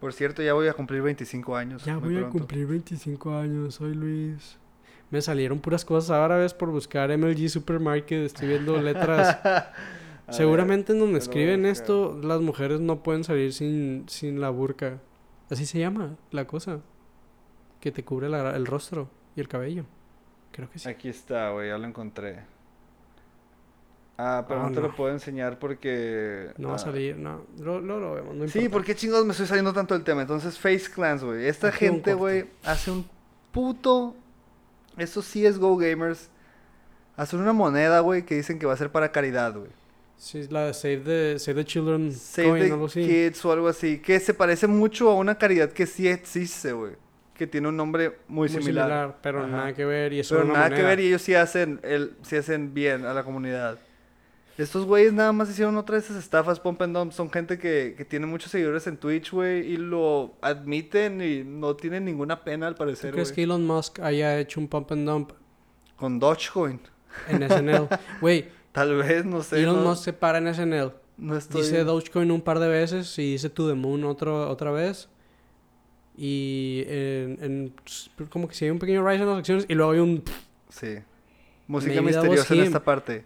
[0.00, 1.84] Por cierto, ya voy a cumplir 25 años.
[1.84, 4.56] Ya muy voy a cumplir 25 años, soy Luis.
[5.10, 8.24] Me salieron puras cosas árabes por buscar MLG Supermarket.
[8.24, 9.38] Estoy viendo letras.
[10.30, 15.00] Seguramente voy a escriben esto, las mujeres no pueden salir sin, sin la burka.
[15.50, 16.80] Así se llama la cosa.
[17.80, 19.84] Que te cubre la- el rostro y el cabello.
[20.52, 20.88] Creo que ver, sí.
[20.88, 22.44] Aquí está, güey, ya lo encontré.
[24.22, 26.50] Ah, pero Oh, no te lo puedo enseñar porque...
[26.58, 27.46] No va a ah, salir, no.
[27.58, 28.68] Lo, lo, lo vemos, no Sí.
[28.68, 30.20] ¿por qué chingados me estoy saliendo tanto del tema?
[30.20, 31.46] Entonces, Face Clans, güey.
[31.46, 33.06] Esta Aquí gente, güey, hace un
[33.50, 34.14] puto.
[34.98, 36.28] Estos CSGO gamers
[37.16, 39.70] hacen una moneda, güey, que dicen que va a ser para caridad, güey.
[40.18, 43.06] Sí, la de Save the, Save the Children Save coin, the algo así.
[43.06, 43.98] Kids o algo así.
[44.00, 46.92] Que se parece mucho a una caridad que sí existe, güey.
[47.32, 48.84] Que tiene un nombre muy, Muy similar.
[48.84, 49.48] similar, pero Ajá.
[49.48, 50.12] nada que ver.
[50.12, 53.14] Y es Pero nada que ver y ellos sí hacen, el, sí hacen bien a
[53.14, 53.78] la comunidad.
[54.62, 57.12] Estos güeyes nada más hicieron otra de esas estafas pump and dump.
[57.12, 61.74] Son gente que, que tiene muchos seguidores en Twitch, güey, y lo admiten y no
[61.76, 63.36] tienen ninguna pena al ¿Tú parecer, crees güey.
[63.36, 65.32] que Elon Musk haya hecho un pump and dump
[65.96, 66.80] Con Dogecoin.
[67.28, 67.88] en SNL?
[68.20, 69.60] Güey, Tal vez, no sé.
[69.62, 70.92] Elon no, Musk se para en SNL.
[71.18, 71.62] no estoy...
[71.62, 75.08] Dice Dogecoin un par de veces y dice To The Moon otro, otra vez.
[76.16, 77.74] Y en, en-
[78.28, 80.22] como que si hay un pequeño rise en las acciones y luego hay un...
[80.68, 80.98] Sí.
[81.70, 83.24] Música misteriosa en esta parte.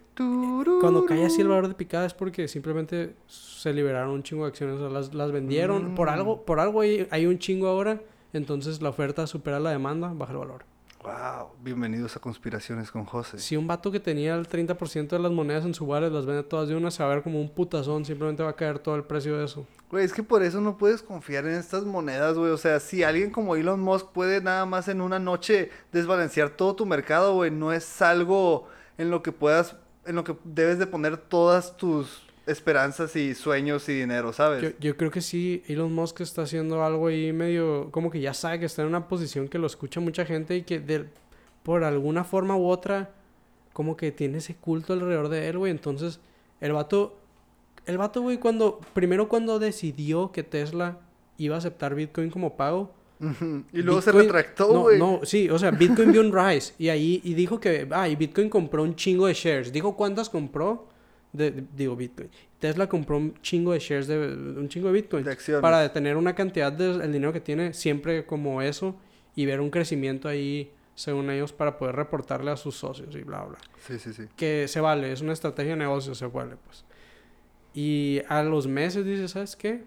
[0.79, 4.49] Cuando cae así el valor de picada es porque simplemente se liberaron un chingo de
[4.49, 5.95] acciones, o sea, las, las vendieron.
[5.95, 6.13] Por Mm.
[6.13, 8.01] algo, por algo hay, hay un chingo ahora,
[8.33, 10.65] entonces la oferta supera la demanda, baja el valor.
[11.05, 11.51] Wow.
[11.61, 13.37] Bienvenidos a Conspiraciones con José.
[13.37, 16.41] Si un vato que tenía el 30% de las monedas en su wallet las vende
[16.41, 18.95] todas de una, se va a ver como un putazón, simplemente va a caer todo
[18.95, 19.67] el precio de eso.
[19.91, 22.49] Güey, es que por eso no puedes confiar en estas monedas, güey.
[22.49, 26.75] O sea, si alguien como Elon Musk puede nada más en una noche desbalancear todo
[26.75, 29.75] tu mercado, güey, no es algo en lo que puedas,
[30.07, 34.61] en lo que debes de poner todas tus esperanzas y sueños y dinero, ¿sabes?
[34.61, 38.33] Yo, yo creo que sí, Elon Musk está haciendo algo ahí medio, como que ya
[38.33, 41.05] sabe que está en una posición que lo escucha mucha gente y que de,
[41.63, 43.11] por alguna forma u otra,
[43.73, 45.71] como que tiene ese culto alrededor de él, güey.
[45.71, 46.19] Entonces,
[46.61, 47.17] el vato,
[47.85, 50.99] el vato, güey, cuando, primero cuando decidió que Tesla
[51.37, 52.93] iba a aceptar Bitcoin como pago,
[53.71, 54.99] y luego se retractó, no, güey.
[54.99, 58.15] No, sí, o sea, Bitcoin vio un rise y ahí y dijo que, ah, y
[58.15, 59.71] Bitcoin compró un chingo de shares.
[59.71, 60.87] Dijo cuántas compró,
[61.35, 62.29] de, de- digo Bitcoin.
[62.59, 66.33] Tesla compró un chingo de shares de un chingo de Bitcoin De para tener una
[66.33, 68.95] cantidad del dinero que tiene siempre como eso
[69.35, 73.43] y ver un crecimiento ahí según ellos para poder reportarle a sus socios y bla
[73.43, 73.57] bla.
[73.85, 74.23] Sí, sí, sí.
[74.35, 76.85] Que se vale, es una estrategia de negocio, se vale pues.
[77.73, 79.83] Y a los meses dice, ¿sabes qué?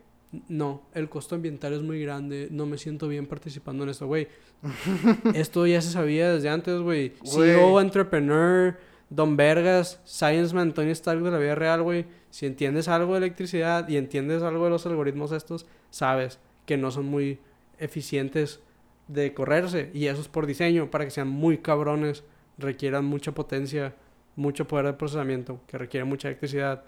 [0.48, 4.28] No, el costo ambiental es muy grande, no me siento bien participando en esto, güey.
[5.34, 6.78] esto ya se sabía desde antes.
[6.80, 7.14] Güey.
[7.24, 8.76] CEO, entrepreneur,
[9.10, 12.06] Don Vergas, Science Man, Tony Stark de la vida real, güey.
[12.30, 16.90] Si entiendes algo de electricidad y entiendes algo de los algoritmos estos, sabes que no
[16.90, 17.38] son muy
[17.78, 18.60] eficientes
[19.06, 19.90] de correrse.
[19.94, 22.24] Y eso es por diseño, para que sean muy cabrones,
[22.58, 23.94] requieran mucha potencia,
[24.36, 26.84] mucho poder de procesamiento, que requiere mucha electricidad.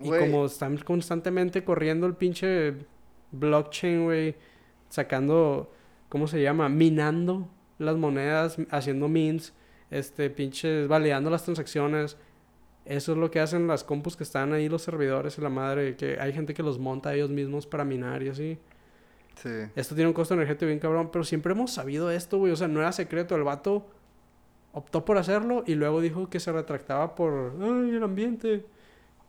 [0.00, 2.74] Y como están constantemente corriendo el pinche
[3.30, 4.34] blockchain, güey,
[4.88, 5.72] sacando,
[6.08, 6.68] ¿cómo se llama?
[6.68, 9.52] Minando las monedas, haciendo mints
[9.90, 12.16] este, pinches, validando las transacciones.
[12.84, 15.96] Eso es lo que hacen las compus que están ahí, los servidores y la madre,
[15.96, 18.58] que hay gente que los monta ellos mismos para minar y así.
[19.42, 19.50] Sí.
[19.76, 22.52] Esto tiene un costo energético bien cabrón, pero siempre hemos sabido esto, güey.
[22.52, 23.36] O sea, no era secreto.
[23.36, 23.86] El vato
[24.72, 28.64] optó por hacerlo y luego dijo que se retractaba por, ay, el ambiente.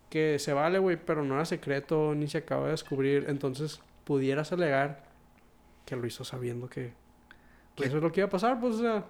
[0.10, 3.26] Que se vale, güey, pero no era secreto ni se acaba de descubrir.
[3.28, 5.04] Entonces, pudieras alegar
[5.86, 6.94] que lo hizo sabiendo que,
[7.76, 9.06] que eso es lo que iba a pasar, pues, o sea,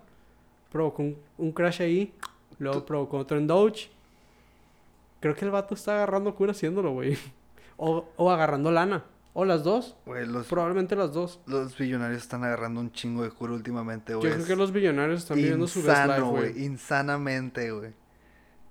[0.72, 2.14] provocó un, un crash ahí,
[2.58, 3.90] luego provocó otro en Doge.
[5.20, 7.18] Creo que el vato está agarrando cura haciéndolo, güey.
[7.78, 9.06] O, o agarrando lana.
[9.34, 9.96] O las dos.
[10.06, 11.40] Güey, los, Probablemente las dos.
[11.46, 14.28] los billonarios están agarrando un chingo de cura últimamente, güey.
[14.30, 16.64] Yo creo que los billonarios están viviendo su best life, insano, güey.
[16.66, 17.94] Insanamente, güey.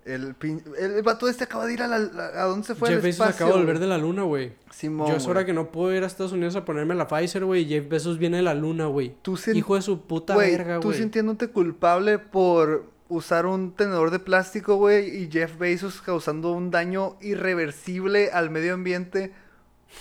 [0.09, 0.63] El, pin...
[0.79, 1.97] el, vato este acaba de ir a la...
[1.97, 2.89] ¿A dónde se fue?
[2.89, 4.53] Jeff Bezos espacio, acaba de volver de la luna, güey.
[4.71, 7.45] Simón, Yo es hora que no puedo ir a Estados Unidos a ponerme la Pfizer,
[7.45, 7.67] güey.
[7.67, 9.15] Jeff Bezos viene de la luna, güey.
[9.23, 10.99] Tú Hijo de su puta Güey, verga, tú güey.
[10.99, 17.17] sintiéndote culpable por usar un tenedor de plástico, güey, y Jeff Bezos causando un daño
[17.21, 19.33] irreversible al medio ambiente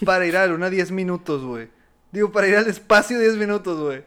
[0.05, 1.70] para ir a la luna 10 minutos, güey.
[2.10, 4.01] Digo, para ir al espacio 10 minutos, güey.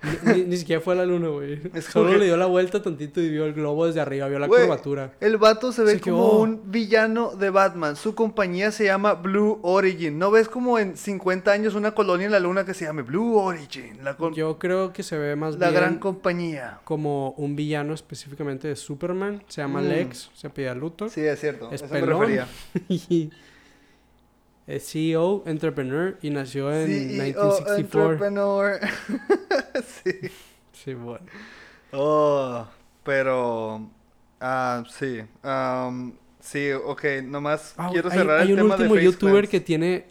[0.47, 1.61] Ni, siquiera fue a la luna, güey.
[1.93, 4.49] Solo que- le dio la vuelta tantito y vio el globo desde arriba, vio la
[4.49, 5.13] curvatura.
[5.21, 6.41] El vato se ve Se como quedó.
[6.41, 7.97] un villano de Batman.
[7.97, 10.19] Su compañía se llama Blue Origin.
[10.19, 13.37] ¿No ves como en 50 años una colonia en la luna que se llame Blue
[13.37, 14.03] Origin?
[14.03, 16.81] La, con- Yo creo que se ve más la bien gran compañía.
[16.85, 19.43] como un villano específicamente de Superman.
[19.49, 19.89] Se llama Mm.
[19.89, 21.11] Lex, se apellida Luthor.
[21.11, 21.69] Sí, es cierto.
[21.71, 22.21] Es eso me pelón.
[22.21, 22.47] refería.
[24.71, 28.03] es CEO, entrepreneur y nació en CEO, 1964.
[28.13, 28.81] entrepreneur.
[30.05, 30.31] sí.
[30.73, 31.27] Sí, bueno.
[31.93, 32.67] Oh,
[33.05, 33.89] pero...
[34.41, 35.21] Ah, sí.
[35.43, 37.05] Am, sí, ok.
[37.25, 40.07] Nomás Ah, quiero hay, cerrar hay el un tema último de youtuber Face que tiene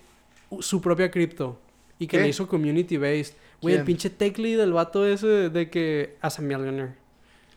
[0.59, 1.59] su propia cripto
[1.97, 2.23] y que ¿Qué?
[2.23, 3.33] le hizo community based.
[3.61, 6.93] Güey, el pinche tech lead del vato ese de que as a millionaire.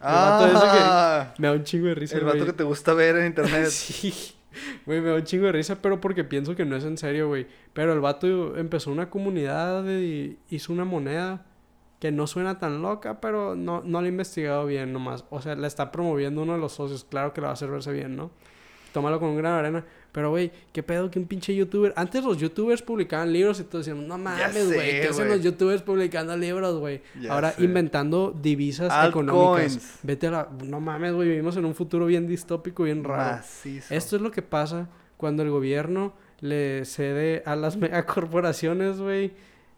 [0.01, 3.17] vato ese Ah, Me da un chingo de risa, el vato que te gusta ver
[3.17, 3.67] en internet.
[3.71, 4.35] sí.
[4.87, 7.29] Güey, me da un chingo de risa, pero porque pienso que no es en serio,
[7.29, 7.47] güey.
[7.73, 11.47] Pero el vato empezó una comunidad y hizo una moneda
[12.01, 15.25] que no suena tan loca, pero no, no la he investigado bien nomás.
[15.31, 17.05] O sea, la está promoviendo uno de los socios.
[17.05, 18.33] Claro que la va a hacer verse bien, ¿no?
[18.93, 19.85] Tómalo con un gran arena.
[20.13, 21.95] Pero, güey, qué pedo que un pinche youtuber...
[21.97, 25.01] Antes los youtubers publicaban libros y todos decían, no mames, güey.
[25.01, 27.01] ¿Qué hacen los youtubers publicando libros, güey?
[27.31, 27.65] Ahora sé.
[27.65, 29.29] inventando divisas Altcoins.
[29.31, 29.99] económicas.
[30.03, 30.49] Vete a la...
[30.67, 31.29] No mames, güey.
[31.31, 33.37] Vivimos en un futuro bien distópico, bien raro.
[33.39, 33.95] Macizo.
[33.95, 39.33] Esto es lo que pasa cuando el gobierno le cede a las megacorporaciones, güey.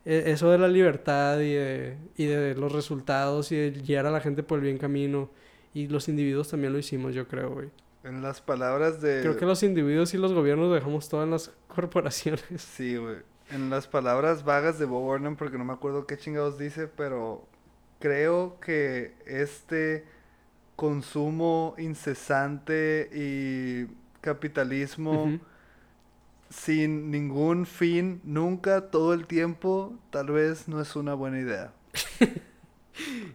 [0.05, 4.11] e- Eso de la libertad y de, y de los resultados y de guiar a
[4.11, 5.31] la gente por el bien camino.
[5.75, 7.69] Y los individuos también lo hicimos, yo creo, güey.
[8.05, 9.23] En las palabras de...
[9.23, 12.45] Creo que los individuos y los gobiernos dejamos todo en las corporaciones.
[12.59, 13.17] Sí, güey.
[13.51, 17.47] En las palabras vagas de Bob Burnham, porque no me acuerdo qué chingados dice, pero
[17.99, 20.05] creo que este
[20.77, 23.87] consumo incesante y
[24.21, 25.39] capitalismo
[26.51, 31.73] sin ningún fin, nunca, todo el tiempo, tal vez no es una buena idea.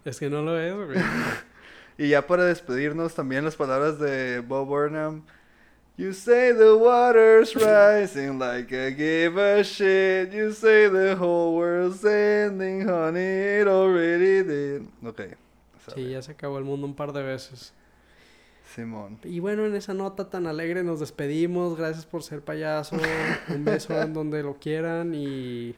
[0.05, 0.97] Es que no lo es, güey.
[1.99, 5.21] Y ya para despedirnos, también las palabras de Bob Burnham.
[5.97, 10.31] You say the water's rising like I give a shit.
[10.31, 14.83] You say the whole world's ending, honey, it already did.
[15.05, 15.35] Ok.
[15.93, 17.73] Sí, ya se acabó el mundo un par de veces.
[18.73, 19.19] Simón.
[19.25, 21.77] Y bueno, en esa nota tan alegre nos despedimos.
[21.77, 22.95] Gracias por ser payaso.
[23.49, 25.13] Un beso en donde lo quieran.
[25.13, 25.75] Y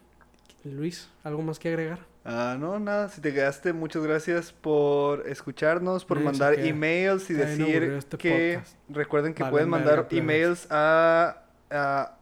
[0.65, 2.11] Luis, ¿algo más que agregar?
[2.24, 7.82] Ah, no, nada, si te quedaste, muchas gracias por escucharnos, por mandar emails y decir
[7.84, 8.76] este que podcast.
[8.89, 11.41] recuerden que pueden mandar emails a,
[11.72, 12.15] a-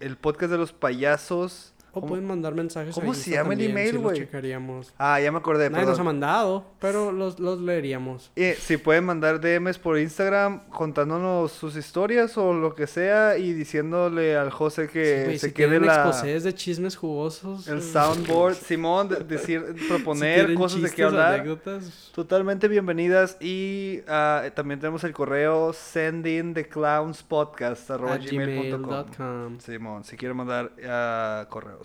[0.00, 1.74] el podcast de los payasos.
[1.92, 4.16] O pueden mandar mensajes cómo se llama el email, sí güey?
[4.18, 4.92] checaríamos.
[4.98, 6.06] Ah, ya me acordé, Nadie nos ha perdón.
[6.06, 8.30] mandado, pero los, los leeríamos.
[8.36, 13.52] Eh, si pueden mandar DMs por Instagram contándonos sus historias o lo que sea y
[13.52, 17.66] diciéndole al José Sí, que güey, se si quede la, de chismes jugosos.
[17.68, 18.54] el eh, soundboard.
[18.66, 21.34] Simón, de- decir, si proponer cosas de qué hablar.
[21.40, 28.20] anécdotas, Totalmente bienvenidas y ah, también tenemos el correo sendingtheclownspodcast a gmail.com.
[28.20, 29.58] gmail.com.
[29.60, 31.79] Simón, si quieren mandar ah, correos.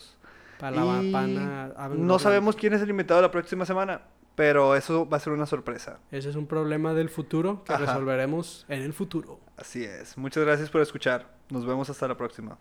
[0.59, 1.71] Para la Y pana.
[1.77, 4.01] hablen- No sabemos quién es el invitado la próxima semana,
[4.35, 5.99] pero eso va a ser una sorpresa.
[6.11, 7.85] Ese es un problema del futuro que Ajá.
[7.85, 9.39] resolveremos en el futuro.
[9.57, 10.17] Así es.
[10.17, 11.33] Muchas gracias por escuchar.
[11.49, 12.57] Nos vemos hasta la próxima.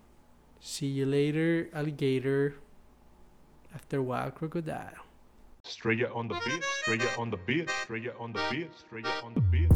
[0.60, 2.54] See you later, alligator.
[3.74, 4.98] After a while, crocodile.
[5.64, 9.40] Straight on the beat, straight on the beat, straight on the beat, straight on the
[9.50, 9.70] beat.